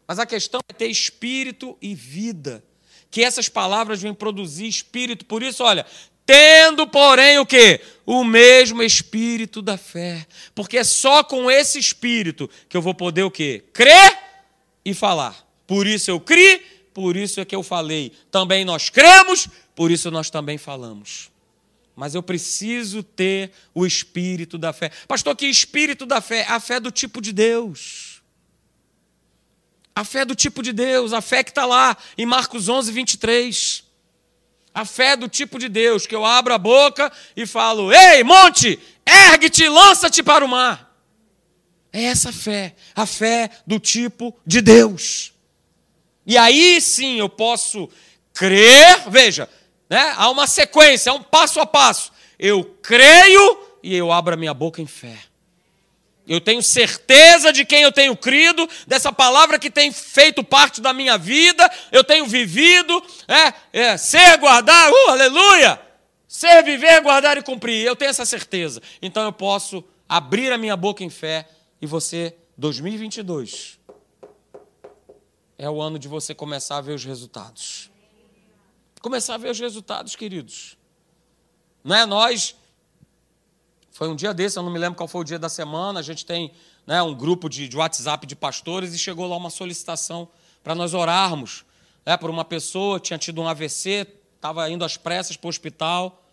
[0.07, 2.65] Mas a questão é ter espírito e vida.
[3.11, 5.25] Que essas palavras vêm produzir espírito.
[5.27, 5.87] Por isso, olha,
[6.25, 7.81] tendo, porém, o que?
[8.05, 10.27] O mesmo espírito da fé.
[10.55, 13.65] Porque é só com esse espírito que eu vou poder o quê?
[13.73, 14.19] Crer
[14.85, 15.47] e falar.
[15.67, 16.59] Por isso eu criei,
[16.95, 18.13] por isso é que eu falei.
[18.31, 21.36] Também nós cremos, por isso nós também falamos
[21.97, 24.91] mas eu preciso ter o espírito da fé.
[25.09, 26.45] Pastor, que espírito da fé?
[26.47, 28.23] A fé do tipo de Deus.
[29.95, 33.83] A fé do tipo de Deus, a fé que está lá em Marcos 11, 23.
[34.75, 38.79] A fé do tipo de Deus, que eu abro a boca e falo: Ei, monte,
[39.07, 40.95] ergue-te, lança-te para o mar.
[41.91, 45.33] É essa fé, a fé do tipo de Deus.
[46.27, 47.89] E aí sim eu posso
[48.35, 49.49] crer, veja,
[49.89, 50.15] né?
[50.17, 52.13] Há uma sequência, há um passo a passo.
[52.39, 55.19] Eu creio e eu abro a minha boca em fé.
[56.27, 60.93] Eu tenho certeza de quem eu tenho crido, dessa palavra que tem feito parte da
[60.93, 63.55] minha vida, eu tenho vivido, é,
[63.93, 65.81] é ser, guardar, uh, aleluia!
[66.27, 67.87] Ser, viver, guardar e cumprir.
[67.87, 68.83] Eu tenho essa certeza.
[69.01, 71.49] Então eu posso abrir a minha boca em fé
[71.81, 73.79] e você, 2022,
[75.57, 77.89] é o ano de você começar a ver os resultados
[79.01, 80.77] começar a ver os resultados, queridos.
[81.83, 82.57] Não é nós.
[83.91, 86.01] Foi um dia desse, eu não me lembro qual foi o dia da semana.
[86.01, 86.53] A gente tem
[86.87, 90.29] né, um grupo de, de WhatsApp de pastores e chegou lá uma solicitação
[90.63, 91.65] para nós orarmos
[92.07, 94.07] né, por uma pessoa tinha tido um AVC,
[94.37, 96.25] estava indo às pressas para o hospital.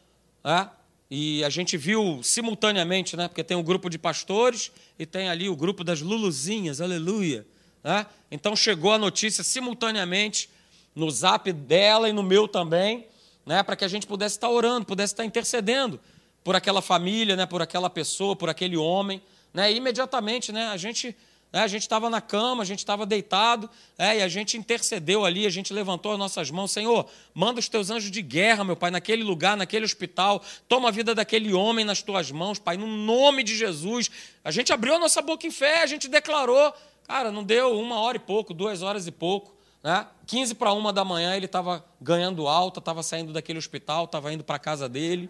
[0.43, 0.69] Né,
[1.09, 5.49] e a gente viu simultaneamente, né, porque tem um grupo de pastores e tem ali
[5.49, 7.45] o grupo das Luluzinhas, aleluia.
[7.83, 8.05] Né?
[8.29, 10.49] Então chegou a notícia simultaneamente
[10.95, 13.07] no zap dela e no meu também,
[13.45, 15.99] né, para que a gente pudesse estar orando, pudesse estar intercedendo
[16.43, 19.21] por aquela família, né, por aquela pessoa, por aquele homem.
[19.53, 21.15] Né, imediatamente né, a gente
[21.53, 25.23] né, a gente estava na cama, a gente estava deitado, é, e a gente intercedeu
[25.23, 26.71] ali, a gente levantou as nossas mãos.
[26.71, 30.43] Senhor, manda os teus anjos de guerra, meu Pai, naquele lugar, naquele hospital.
[30.67, 34.09] Toma a vida daquele homem nas tuas mãos, Pai, no nome de Jesus.
[34.43, 36.73] A gente abriu a nossa boca em fé, a gente declarou.
[37.07, 39.53] Cara, não deu uma hora e pouco, duas horas e pouco.
[39.83, 40.07] Né?
[40.25, 44.43] 15 para uma da manhã ele estava ganhando alta, estava saindo daquele hospital, estava indo
[44.43, 45.29] para a casa dele,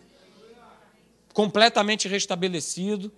[1.34, 3.12] completamente restabelecido.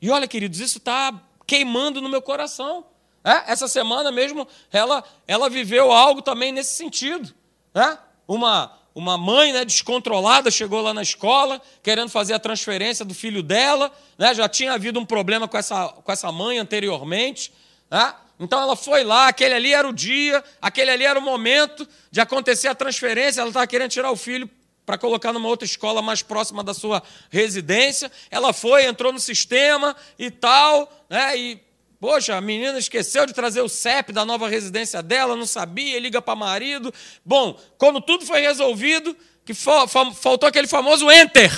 [0.00, 2.84] E olha, queridos, isso está queimando no meu coração.
[3.24, 3.52] É?
[3.52, 7.32] Essa semana mesmo, ela, ela viveu algo também nesse sentido.
[7.72, 7.96] É?
[8.26, 13.44] Uma, uma mãe né, descontrolada chegou lá na escola, querendo fazer a transferência do filho
[13.44, 13.92] dela.
[14.18, 14.34] Né?
[14.34, 17.52] Já tinha havido um problema com essa, com essa mãe anteriormente.
[17.88, 18.12] É?
[18.42, 22.20] Então ela foi lá, aquele ali era o dia, aquele ali era o momento de
[22.20, 23.40] acontecer a transferência.
[23.40, 24.50] Ela estava querendo tirar o filho
[24.84, 27.00] para colocar numa outra escola mais próxima da sua
[27.30, 28.10] residência.
[28.32, 31.38] Ela foi, entrou no sistema e tal, né?
[31.38, 31.60] E,
[32.00, 36.20] poxa, a menina esqueceu de trazer o CEP da nova residência dela, não sabia, liga
[36.20, 36.92] para marido.
[37.24, 41.52] Bom, quando tudo foi resolvido, que faltou aquele famoso enter.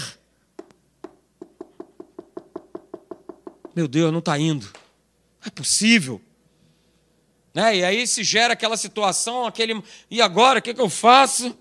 [3.75, 4.67] Meu Deus, não está indo.
[4.67, 6.21] Não é possível.
[7.55, 7.77] Né?
[7.77, 9.83] E aí se gera aquela situação, aquele.
[10.11, 11.57] E agora, o que, que eu faço?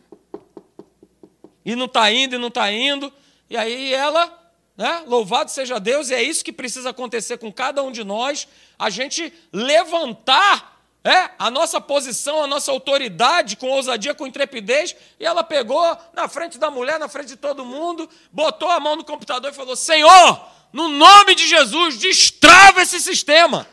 [1.63, 3.13] E não está indo, e não está indo.
[3.49, 4.43] E aí ela
[4.75, 5.03] né?
[5.05, 8.89] Louvado seja Deus, e é isso que precisa acontecer com cada um de nós, a
[8.89, 15.43] gente levantar é, a nossa posição, a nossa autoridade com ousadia, com intrepidez, e ela
[15.43, 19.51] pegou na frente da mulher, na frente de todo mundo, botou a mão no computador
[19.51, 23.67] e falou: Senhor, no nome de Jesus, destrava esse sistema.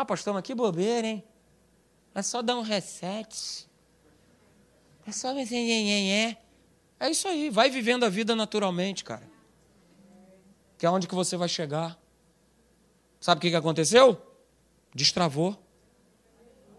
[0.00, 1.24] Ah, pastor, mas que bobeira, hein?
[2.14, 3.68] É só dar um reset.
[5.04, 5.56] É só ver se
[7.00, 9.28] é isso aí, vai vivendo a vida naturalmente, cara.
[10.78, 11.98] Que é onde que você vai chegar.
[13.20, 14.22] Sabe o que, que aconteceu?
[14.94, 15.60] Destravou.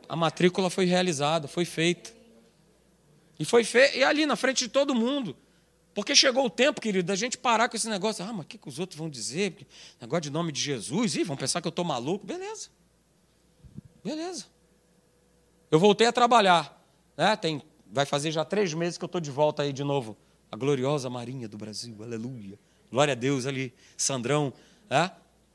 [0.08, 2.14] A matrícula foi realizada, foi feita.
[3.38, 5.36] E foi feita, e ali na frente de todo mundo.
[5.94, 8.24] Porque chegou o tempo, querido, da gente parar com esse negócio.
[8.24, 9.68] Ah, mas o que, que os outros vão dizer?
[10.00, 11.16] Negócio de nome de Jesus.
[11.18, 12.26] Ih, vão pensar que eu estou maluco.
[12.26, 12.79] Beleza.
[14.04, 14.46] Beleza.
[15.70, 16.82] Eu voltei a trabalhar.
[17.18, 17.36] Né?
[17.36, 20.16] Tem vai fazer já três meses que eu estou de volta aí de novo.
[20.52, 22.60] A gloriosa Marinha do Brasil, aleluia.
[22.92, 24.54] Glória a Deus ali, Sandrão.
[24.90, 25.12] É?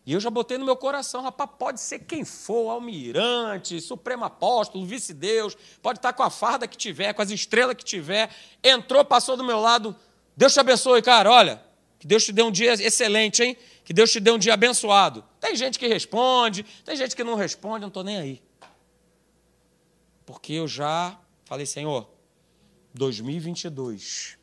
[0.07, 4.85] E eu já botei no meu coração, rapaz, pode ser quem for, almirante, supremo apóstolo,
[4.85, 8.31] vice-deus, pode estar com a farda que tiver, com as estrelas que tiver,
[8.63, 9.97] entrou, passou do meu lado,
[10.37, 11.63] Deus te abençoe, cara, olha,
[12.05, 13.57] que Deus te dê um dia excelente, hein?
[13.83, 15.25] Que Deus te dê um dia abençoado.
[15.41, 18.43] Tem gente que responde, tem gente que não responde, eu não estou nem aí.
[20.27, 22.07] Porque eu já falei, Senhor,
[22.93, 24.37] 2022.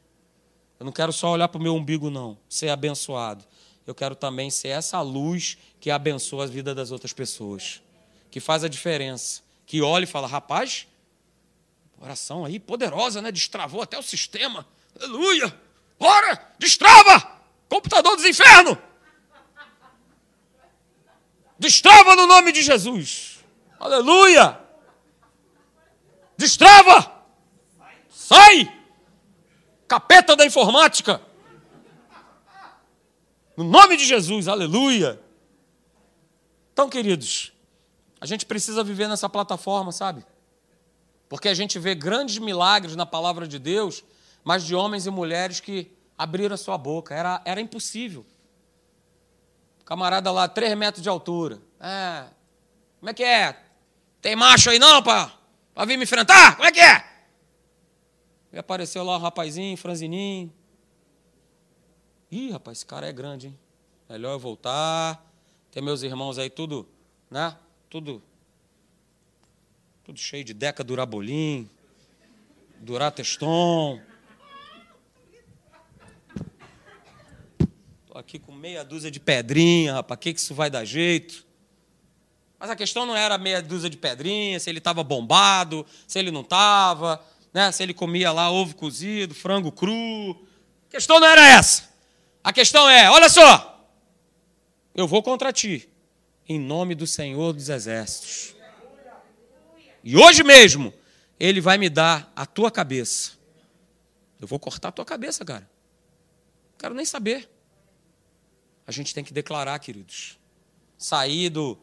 [0.79, 3.45] Eu não quero só olhar para o meu umbigo, não, ser abençoado.
[3.85, 7.79] Eu quero também ser essa luz que abençoa a vida das outras pessoas,
[8.31, 10.87] que faz a diferença, que olha e fala: rapaz,
[11.99, 13.31] oração aí poderosa, né?
[13.31, 14.65] Destravou até o sistema.
[14.99, 15.55] Aleluia!
[15.99, 17.30] Ora, destrava!
[17.71, 18.77] Computador dos infernos!
[21.57, 23.39] Destrava no nome de Jesus!
[23.79, 24.59] Aleluia!
[26.35, 27.23] Destrava!
[28.09, 28.69] Sai!
[29.87, 31.21] Capeta da informática!
[33.55, 35.23] No nome de Jesus, aleluia!
[36.73, 37.53] Então, queridos,
[38.19, 40.25] a gente precisa viver nessa plataforma, sabe?
[41.29, 44.03] Porque a gente vê grandes milagres na palavra de Deus,
[44.43, 45.89] mas de homens e mulheres que
[46.21, 47.15] abriram a sua boca.
[47.15, 48.23] Era, era impossível.
[49.83, 51.59] Camarada lá, três metros de altura.
[51.79, 52.25] É.
[52.99, 53.59] Como é que é?
[54.21, 55.31] Tem macho aí não, para
[55.87, 56.55] vir me enfrentar?
[56.55, 57.03] Como é que é?
[58.53, 60.53] E apareceu lá um rapazinho, franzininho.
[62.29, 63.59] Ih, rapaz, esse cara é grande, hein?
[64.07, 65.25] Melhor eu voltar.
[65.71, 66.87] Tem meus irmãos aí, tudo,
[67.31, 67.57] né?
[67.89, 68.21] Tudo.
[70.03, 71.67] Tudo cheio de Deca Durabolim,
[72.79, 74.10] Durateston.
[78.11, 80.19] Tô aqui com meia dúzia de pedrinha, rapaz.
[80.19, 81.45] Que que isso vai dar jeito?
[82.59, 86.29] Mas a questão não era meia dúzia de pedrinha, se ele estava bombado, se ele
[86.29, 87.71] não estava né?
[87.71, 90.45] se ele comia lá ovo cozido, frango cru.
[90.87, 91.89] A questão não era essa.
[92.43, 93.89] A questão é: olha só,
[94.93, 95.89] eu vou contra ti,
[96.49, 98.53] em nome do Senhor dos Exércitos.
[100.03, 100.93] E hoje mesmo,
[101.39, 103.39] ele vai me dar a tua cabeça.
[104.37, 105.61] Eu vou cortar a tua cabeça, cara.
[106.71, 107.49] Não quero nem saber.
[108.91, 110.37] A gente tem que declarar, queridos.
[110.97, 111.77] Sair do.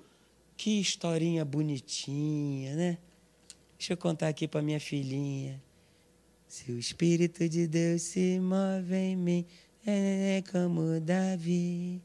[0.58, 2.98] Que historinha bonitinha, né?
[3.78, 5.58] Deixa eu contar aqui para minha filhinha.
[6.46, 9.46] Se o Espírito de Deus se move em mim,
[9.86, 12.02] é como Davi.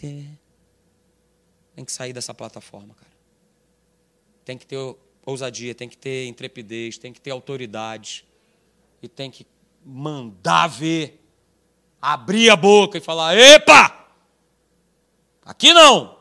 [0.00, 3.12] Tem que sair dessa plataforma, cara.
[4.46, 4.78] Tem que ter
[5.26, 8.24] ousadia, tem que ter intrepidez, tem que ter autoridade.
[9.02, 9.46] E tem que
[9.84, 11.22] mandar ver,
[12.00, 14.07] abrir a boca e falar: epa!
[15.48, 16.16] Aqui não!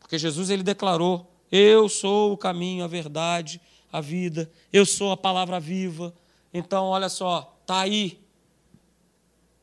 [0.00, 3.60] Porque Jesus ele declarou: Eu sou o caminho, a verdade
[3.92, 6.14] a vida, eu sou a palavra viva.
[6.52, 8.20] Então, olha só, tá aí.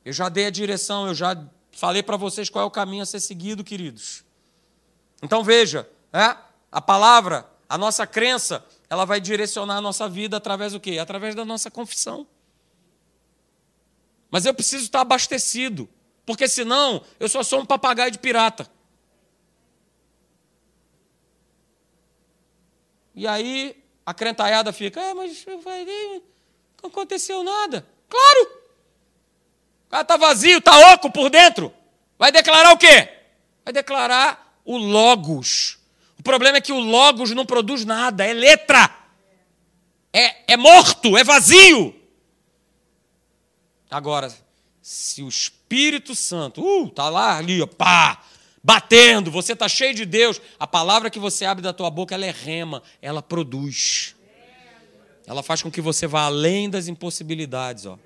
[0.03, 1.35] Eu já dei a direção, eu já
[1.71, 4.23] falei para vocês qual é o caminho a ser seguido, queridos.
[5.21, 6.35] Então veja, é?
[6.71, 10.97] a palavra, a nossa crença, ela vai direcionar a nossa vida através do quê?
[10.99, 12.27] Através da nossa confissão.
[14.29, 15.89] Mas eu preciso estar abastecido,
[16.25, 18.69] porque senão eu só sou um papagaio de pirata.
[23.15, 25.45] E aí a crentaiada fica, é, mas
[26.81, 27.87] não aconteceu nada.
[28.09, 28.65] Claro!
[29.87, 31.73] O cara está vazio, está oco por dentro.
[32.17, 33.09] Vai declarar o quê?
[33.63, 35.79] Vai declarar o Logos.
[36.19, 38.89] O problema é que o Logos não produz nada, é letra.
[40.11, 41.95] É, é morto, é vazio.
[43.89, 44.33] Agora,
[44.81, 48.21] se o Espírito Santo, uh, tá lá ali, ó, pá,
[48.65, 52.25] batendo, você está cheio de Deus, a palavra que você abre da tua boca, ela
[52.25, 54.15] é rema, ela produz.
[55.27, 57.99] Ela faz com que você vá além das impossibilidades, ó.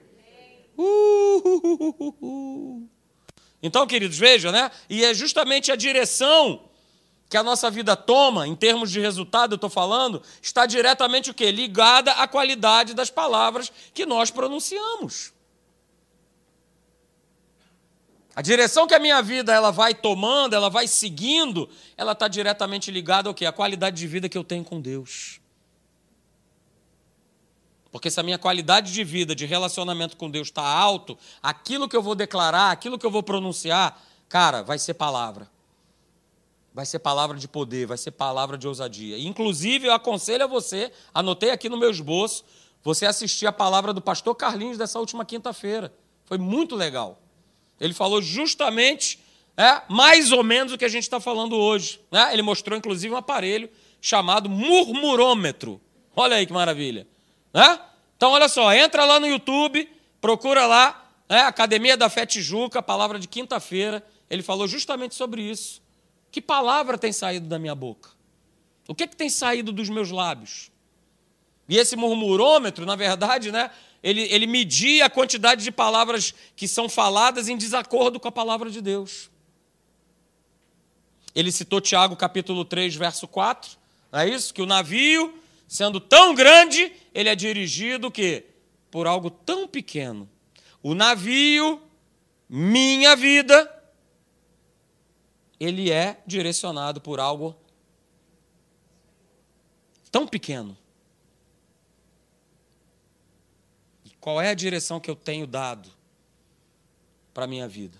[0.77, 2.85] Uh,
[3.63, 4.69] então, queridos, vejam, né?
[4.89, 6.65] E é justamente a direção
[7.29, 11.33] que a nossa vida toma, em termos de resultado, eu estou falando, está diretamente o
[11.33, 11.51] quê?
[11.51, 15.31] Ligada à qualidade das palavras que nós pronunciamos.
[18.35, 22.91] A direção que a minha vida ela vai tomando, ela vai seguindo, ela está diretamente
[22.91, 23.45] ligada ao quê?
[23.45, 25.41] A qualidade de vida que eu tenho com Deus.
[27.91, 31.97] Porque se a minha qualidade de vida, de relacionamento com Deus está alto, aquilo que
[31.97, 35.49] eu vou declarar, aquilo que eu vou pronunciar, cara, vai ser palavra.
[36.71, 39.17] Vai ser palavra de poder, vai ser palavra de ousadia.
[39.17, 42.45] Inclusive, eu aconselho a você, anotei aqui no meu esboço,
[42.83, 45.91] você assistir a palavra do pastor Carlinhos dessa última quinta-feira.
[46.25, 47.19] Foi muito legal.
[47.79, 49.19] Ele falou justamente,
[49.55, 51.99] é, mais ou menos o que a gente está falando hoje.
[52.11, 52.29] Né?
[52.33, 53.69] Ele mostrou, inclusive, um aparelho
[54.01, 55.79] chamado murmurômetro.
[56.15, 57.07] Olha aí que maravilha.
[57.53, 57.79] Né?
[58.17, 61.41] Então, olha só, entra lá no YouTube, procura lá, né?
[61.41, 64.05] Academia da Fé Tijuca, palavra de quinta-feira.
[64.29, 65.81] Ele falou justamente sobre isso.
[66.31, 68.09] Que palavra tem saído da minha boca?
[68.87, 70.71] O que, é que tem saído dos meus lábios?
[71.67, 73.69] E esse murmurômetro, na verdade, né,
[74.01, 78.69] ele, ele media a quantidade de palavras que são faladas em desacordo com a palavra
[78.69, 79.29] de Deus.
[81.35, 83.77] Ele citou Tiago capítulo 3, verso 4,
[84.11, 84.53] não é isso?
[84.53, 85.37] Que o navio,
[85.67, 88.45] sendo tão grande, ele é dirigido que
[88.89, 90.27] por algo tão pequeno.
[90.81, 91.81] O navio,
[92.47, 93.69] minha vida,
[95.59, 97.55] ele é direcionado por algo
[100.09, 100.75] tão pequeno.
[104.19, 105.89] Qual é a direção que eu tenho dado
[107.33, 107.97] para a minha vida?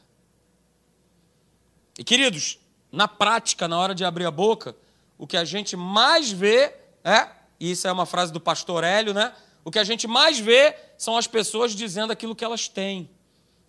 [1.97, 2.59] E queridos,
[2.91, 4.75] na prática, na hora de abrir a boca,
[5.17, 9.13] o que a gente mais vê é, e isso é uma frase do pastor Hélio,
[9.13, 9.33] né?
[9.63, 13.09] O que a gente mais vê são as pessoas dizendo aquilo que elas têm,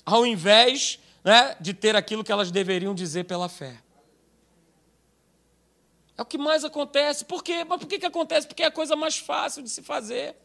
[0.04, 3.76] ao invés né, de ter aquilo que elas deveriam dizer pela fé.
[6.16, 7.24] É o que mais acontece.
[7.24, 7.64] Por quê?
[7.64, 8.46] Mas por que, que acontece?
[8.46, 10.36] Porque é a coisa mais fácil de se fazer.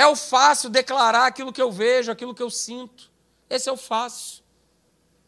[0.00, 3.10] É o fácil declarar aquilo que eu vejo, aquilo que eu sinto.
[3.50, 4.42] Esse é o fácil.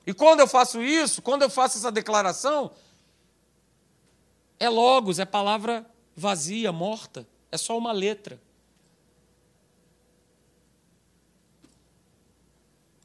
[0.06, 2.70] E quando eu faço isso, quando eu faço essa declaração,
[4.58, 5.84] é logos, é palavra
[6.16, 8.40] vazia, morta, é só uma letra.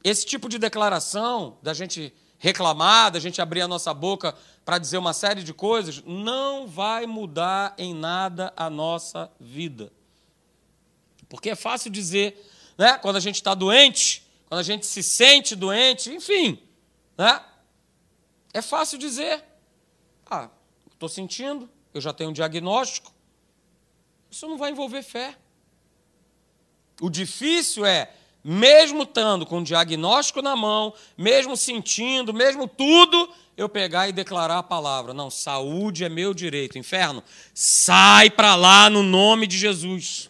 [0.02, 5.00] Esse tipo de declaração, da gente reclamar, da gente abrir a nossa boca para dizer
[5.00, 9.92] uma série de coisas, não vai mudar em nada a nossa vida.
[11.30, 12.46] Porque é fácil dizer,
[12.78, 12.98] né?
[12.98, 16.60] Quando a gente está doente, quando a gente se sente doente, enfim,
[17.18, 17.44] né?
[18.54, 19.44] É fácil dizer,
[20.26, 20.50] ah,
[20.92, 23.14] estou sentindo, eu já tenho um diagnóstico.
[24.30, 25.36] Isso não vai envolver fé.
[27.00, 28.12] O difícil é,
[28.44, 34.60] mesmo estando com o diagnóstico na mão, mesmo sentindo, mesmo tudo, eu pegar e declarar
[34.60, 35.14] a palavra.
[35.14, 36.78] Não, saúde é meu direito.
[36.78, 37.24] Inferno,
[37.54, 40.30] sai para lá no nome de Jesus.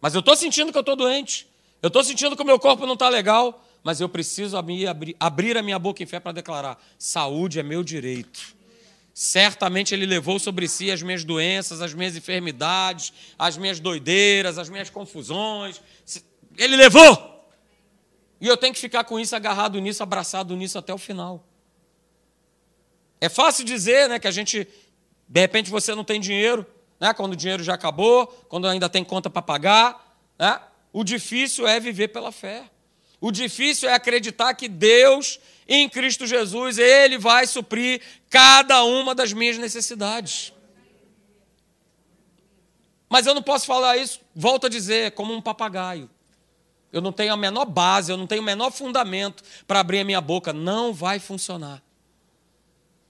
[0.00, 1.46] Mas eu estou sentindo que eu estou doente.
[1.82, 3.64] Eu estou sentindo que o meu corpo não está legal.
[3.82, 4.86] Mas eu preciso abrir,
[5.18, 8.58] abrir a minha boca em fé para declarar: saúde é meu direito.
[9.14, 14.68] Certamente Ele levou sobre si as minhas doenças, as minhas enfermidades, as minhas doideiras, as
[14.68, 15.80] minhas confusões.
[16.56, 17.30] Ele levou!
[18.40, 21.44] E eu tenho que ficar com isso, agarrado nisso, abraçado nisso até o final.
[23.20, 24.66] É fácil dizer né, que a gente,
[25.28, 26.66] de repente, você não tem dinheiro,
[27.00, 27.14] né?
[27.14, 30.16] quando o dinheiro já acabou, quando ainda tem conta para pagar.
[30.38, 30.60] Né?
[30.92, 32.64] O difícil é viver pela fé.
[33.20, 39.32] O difícil é acreditar que Deus, em Cristo Jesus, Ele vai suprir cada uma das
[39.32, 40.52] minhas necessidades.
[43.08, 46.08] Mas eu não posso falar isso, volto a dizer, como um papagaio.
[46.92, 50.04] Eu não tenho a menor base, eu não tenho o menor fundamento para abrir a
[50.04, 50.52] minha boca.
[50.52, 51.82] Não vai funcionar.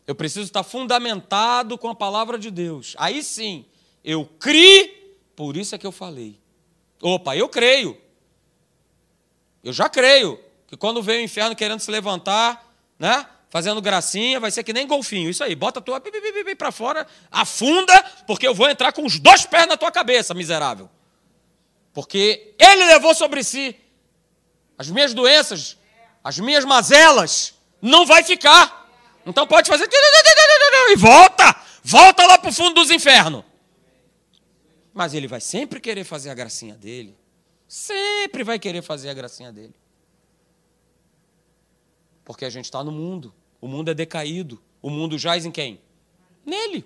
[0.07, 2.95] Eu preciso estar fundamentado com a palavra de Deus.
[2.99, 3.65] Aí sim,
[4.05, 6.39] eu criei, por isso é que eu falei.
[7.03, 8.01] Opa, eu creio.
[9.63, 13.27] Eu já creio que quando vem o inferno querendo se levantar, né?
[13.51, 15.29] Fazendo gracinha, vai ser que nem golfinho.
[15.29, 16.01] Isso aí, bota a tua
[16.57, 20.89] para fora, afunda, porque eu vou entrar com os dois pés na tua cabeça, miserável.
[21.93, 23.77] Porque ele levou sobre si
[24.79, 25.77] as minhas doenças,
[26.23, 28.89] as minhas mazelas, não vai ficar.
[29.27, 29.89] Então pode fazer
[30.93, 33.45] e volta, volta lá para o fundo dos infernos.
[34.93, 37.17] Mas ele vai sempre querer fazer a gracinha dele.
[37.69, 39.75] Sempre vai querer fazer a gracinha dele.
[42.25, 43.33] Porque a gente está no mundo.
[43.61, 44.61] O mundo é decaído.
[44.83, 45.81] O mundo jaz em quem?
[46.45, 46.85] Nele.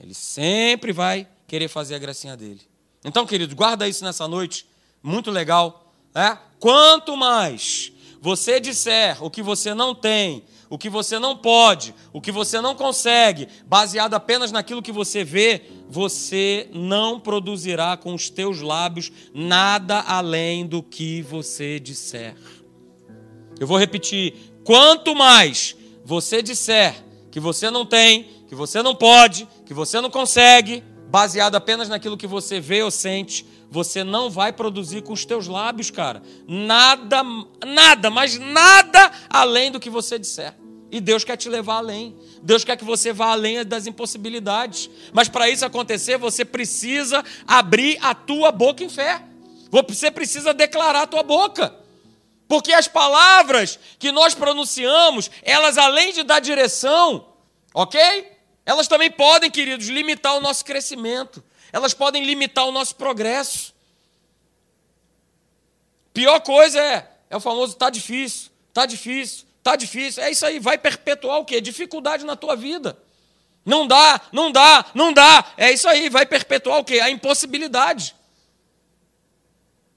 [0.00, 2.60] Ele sempre vai querer fazer a gracinha dele.
[3.04, 4.66] Então, queridos, guarda isso nessa noite.
[5.02, 5.92] Muito legal.
[6.14, 6.36] É?
[6.58, 12.20] Quanto mais você disser o que você não tem, o que você não pode, o
[12.20, 18.28] que você não consegue, baseado apenas naquilo que você vê, você não produzirá com os
[18.28, 22.34] teus lábios nada além do que você disser.
[23.58, 26.94] Eu vou repetir: quanto mais você disser
[27.30, 32.16] que você não tem, que você não pode, que você não consegue, baseado apenas naquilo
[32.16, 36.22] que você vê ou sente, você não vai produzir com os teus lábios, cara.
[36.46, 37.22] Nada,
[37.66, 40.54] nada, mas nada além do que você disser.
[40.90, 42.16] E Deus quer te levar além.
[42.42, 44.88] Deus quer que você vá além das impossibilidades.
[45.12, 49.22] Mas para isso acontecer, você precisa abrir a tua boca em fé.
[49.70, 51.74] Você precisa declarar a tua boca.
[52.48, 57.26] Porque as palavras que nós pronunciamos, elas além de dar direção,
[57.74, 58.32] ok?
[58.64, 61.44] Elas também podem, queridos, limitar o nosso crescimento.
[61.72, 63.74] Elas podem limitar o nosso progresso.
[66.12, 70.22] Pior coisa é, é o famoso tá difícil, tá difícil, tá difícil.
[70.22, 71.60] É isso aí, vai perpetuar o quê?
[71.60, 72.98] Dificuldade na tua vida.
[73.64, 75.52] Não dá, não dá, não dá.
[75.56, 77.00] É isso aí, vai perpetuar o quê?
[77.00, 78.16] A impossibilidade.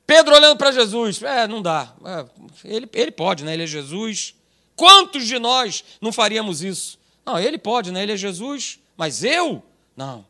[0.05, 1.93] Pedro olhando para Jesus, é, não dá.
[2.03, 2.25] É,
[2.65, 3.53] ele, ele pode, né?
[3.53, 4.35] Ele é Jesus.
[4.75, 6.99] Quantos de nós não faríamos isso?
[7.25, 8.03] Não, ele pode, né?
[8.03, 8.77] Ele é Jesus.
[8.97, 9.63] Mas eu?
[9.95, 10.25] Não.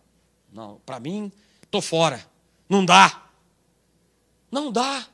[0.52, 1.32] Não, para mim,
[1.64, 2.26] estou fora.
[2.68, 3.22] Não dá.
[4.52, 5.06] Não dá.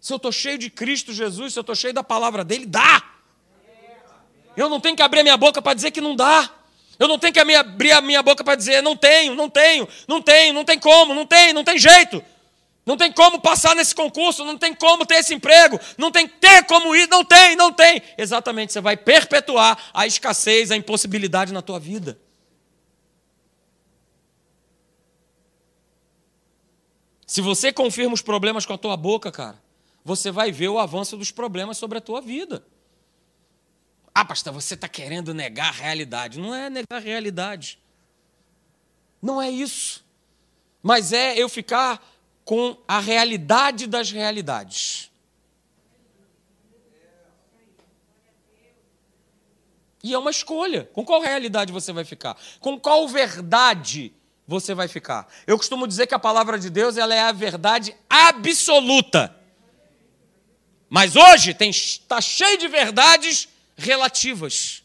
[0.00, 3.02] Se eu estou cheio de Cristo Jesus, se eu estou cheio da palavra dele, dá.
[4.56, 6.50] Eu não tenho que abrir a minha boca para dizer que não dá.
[6.98, 10.22] Eu não tenho que abrir a minha boca para dizer não tenho, não tenho, não
[10.22, 12.24] tenho, não tem como, não tem, não tem jeito.
[12.86, 16.64] Não tem como passar nesse concurso, não tem como ter esse emprego, não tem ter
[16.66, 18.00] como ir, não tem, não tem.
[18.16, 22.16] Exatamente, você vai perpetuar a escassez, a impossibilidade na tua vida.
[27.36, 29.62] Se você confirma os problemas com a tua boca, cara,
[30.02, 32.64] você vai ver o avanço dos problemas sobre a tua vida.
[34.14, 36.38] Ah, pastor, você está querendo negar a realidade.
[36.38, 37.78] Não é negar a realidade.
[39.20, 40.02] Não é isso.
[40.82, 42.02] Mas é eu ficar
[42.42, 45.10] com a realidade das realidades.
[50.02, 50.88] E é uma escolha.
[50.94, 52.34] Com qual realidade você vai ficar?
[52.60, 54.14] Com qual verdade
[54.46, 55.26] você vai ficar.
[55.46, 59.34] Eu costumo dizer que a palavra de Deus ela é a verdade absoluta.
[60.88, 64.84] Mas hoje está cheio de verdades relativas.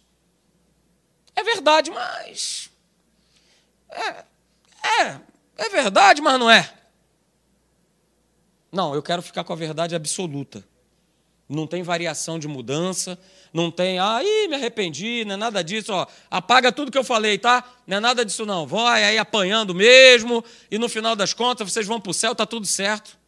[1.36, 2.70] É verdade, mas.
[3.89, 4.26] É,
[5.03, 5.20] é,
[5.57, 6.74] é verdade, mas não é.
[8.72, 10.64] Não, eu quero ficar com a verdade absoluta.
[11.52, 13.20] Não tem variação de mudança,
[13.54, 17.38] não tem, ah, me arrependi, não é nada disso, ó, apaga tudo que eu falei,
[17.38, 17.64] tá?
[17.86, 18.66] Não é nada disso não.
[18.66, 22.45] Vai aí apanhando mesmo e no final das contas vocês vão para o céu, tá
[22.45, 23.20] tudo certo.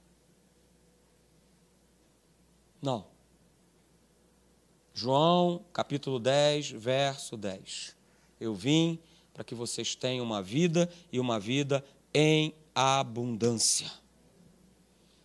[2.82, 3.06] Não.
[4.94, 7.96] João, capítulo 10, verso 10.
[8.40, 9.00] Eu vim
[9.34, 13.92] para que vocês tenham uma vida e uma vida em abundância.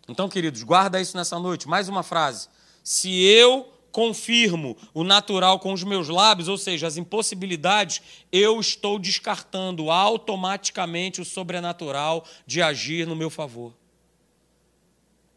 [0.07, 1.67] Então, queridos, guarda isso nessa noite.
[1.67, 2.49] Mais uma frase.
[2.89, 8.97] Se eu confirmo o natural com os meus lábios, ou seja, as impossibilidades, eu estou
[8.97, 13.75] descartando automaticamente o sobrenatural de agir no meu favor.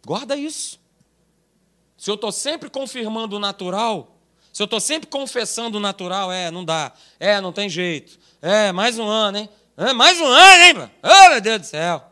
[0.03, 0.81] Guarda isso.
[1.95, 4.17] Se eu estou sempre confirmando o natural,
[4.51, 6.91] se eu estou sempre confessando o natural, é, não dá,
[7.21, 9.49] é, não tem jeito, é, mais um ano, hein?
[9.77, 10.91] É, mais um ano, hein?
[11.03, 12.03] Oh, meu Deus do céu.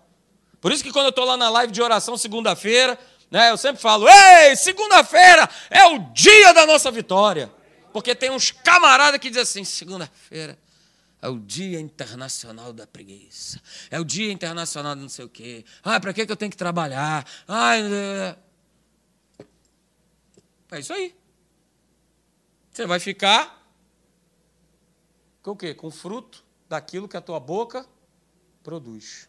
[0.60, 2.98] Por isso que quando eu estou lá na live de oração segunda-feira,
[3.30, 3.50] né?
[3.50, 7.52] Eu sempre falo, ei, segunda-feira é o dia da nossa vitória.
[7.92, 10.58] Porque tem uns camaradas que dizem assim, segunda-feira
[11.22, 13.60] é o dia internacional da preguiça.
[13.90, 15.64] É o dia internacional de não sei o quê.
[15.82, 17.26] Ah, para que eu tenho que trabalhar?
[17.46, 17.82] Ai,
[20.72, 21.14] é isso aí.
[22.72, 23.60] Você vai ficar
[25.42, 25.74] com o quê?
[25.74, 27.84] Com fruto daquilo que a tua boca
[28.62, 29.28] produz.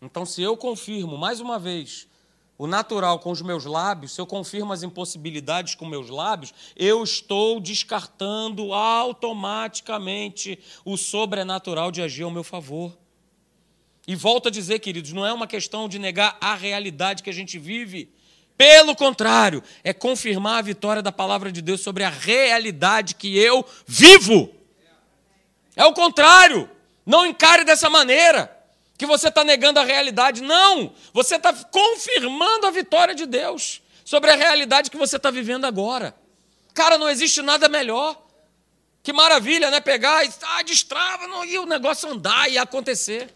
[0.00, 2.06] Então, se eu confirmo, mais uma vez,
[2.58, 7.02] o natural com os meus lábios, se eu confirmo as impossibilidades com meus lábios, eu
[7.02, 12.96] estou descartando automaticamente o sobrenatural de agir ao meu favor.
[14.06, 17.32] E volto a dizer, queridos, não é uma questão de negar a realidade que a
[17.32, 18.10] gente vive.
[18.56, 23.66] Pelo contrário, é confirmar a vitória da palavra de Deus sobre a realidade que eu
[23.86, 24.50] vivo.
[25.74, 26.70] É o contrário.
[27.04, 28.55] Não encare dessa maneira
[28.96, 30.42] que você está negando a realidade.
[30.42, 30.92] Não!
[31.12, 33.82] Você está confirmando a vitória de Deus.
[34.04, 36.14] sobre a realidade que você está vivendo agora.
[36.72, 38.16] Cara, não existe nada melhor.
[39.02, 39.80] Que maravilha, né?
[39.80, 43.34] Pegar e ah, destrava não, e o negócio andar e acontecer.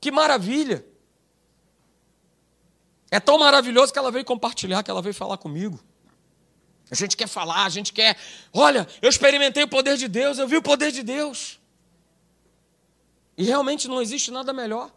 [0.00, 0.84] Que maravilha.
[3.10, 5.80] É tão maravilhoso que ela veio compartilhar, que ela veio falar comigo.
[6.90, 8.16] A gente quer falar, a gente quer.
[8.52, 11.58] Olha, eu experimentei o poder de Deus, eu vi o poder de Deus.
[13.36, 14.92] E realmente não existe nada melhor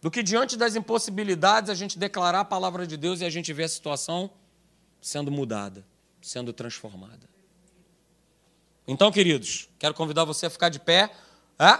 [0.00, 3.52] do que diante das impossibilidades a gente declarar a palavra de Deus e a gente
[3.52, 4.30] ver a situação
[5.00, 5.86] sendo mudada,
[6.20, 7.28] sendo transformada.
[8.86, 11.10] Então, queridos, quero convidar você a ficar de pé.
[11.58, 11.78] É?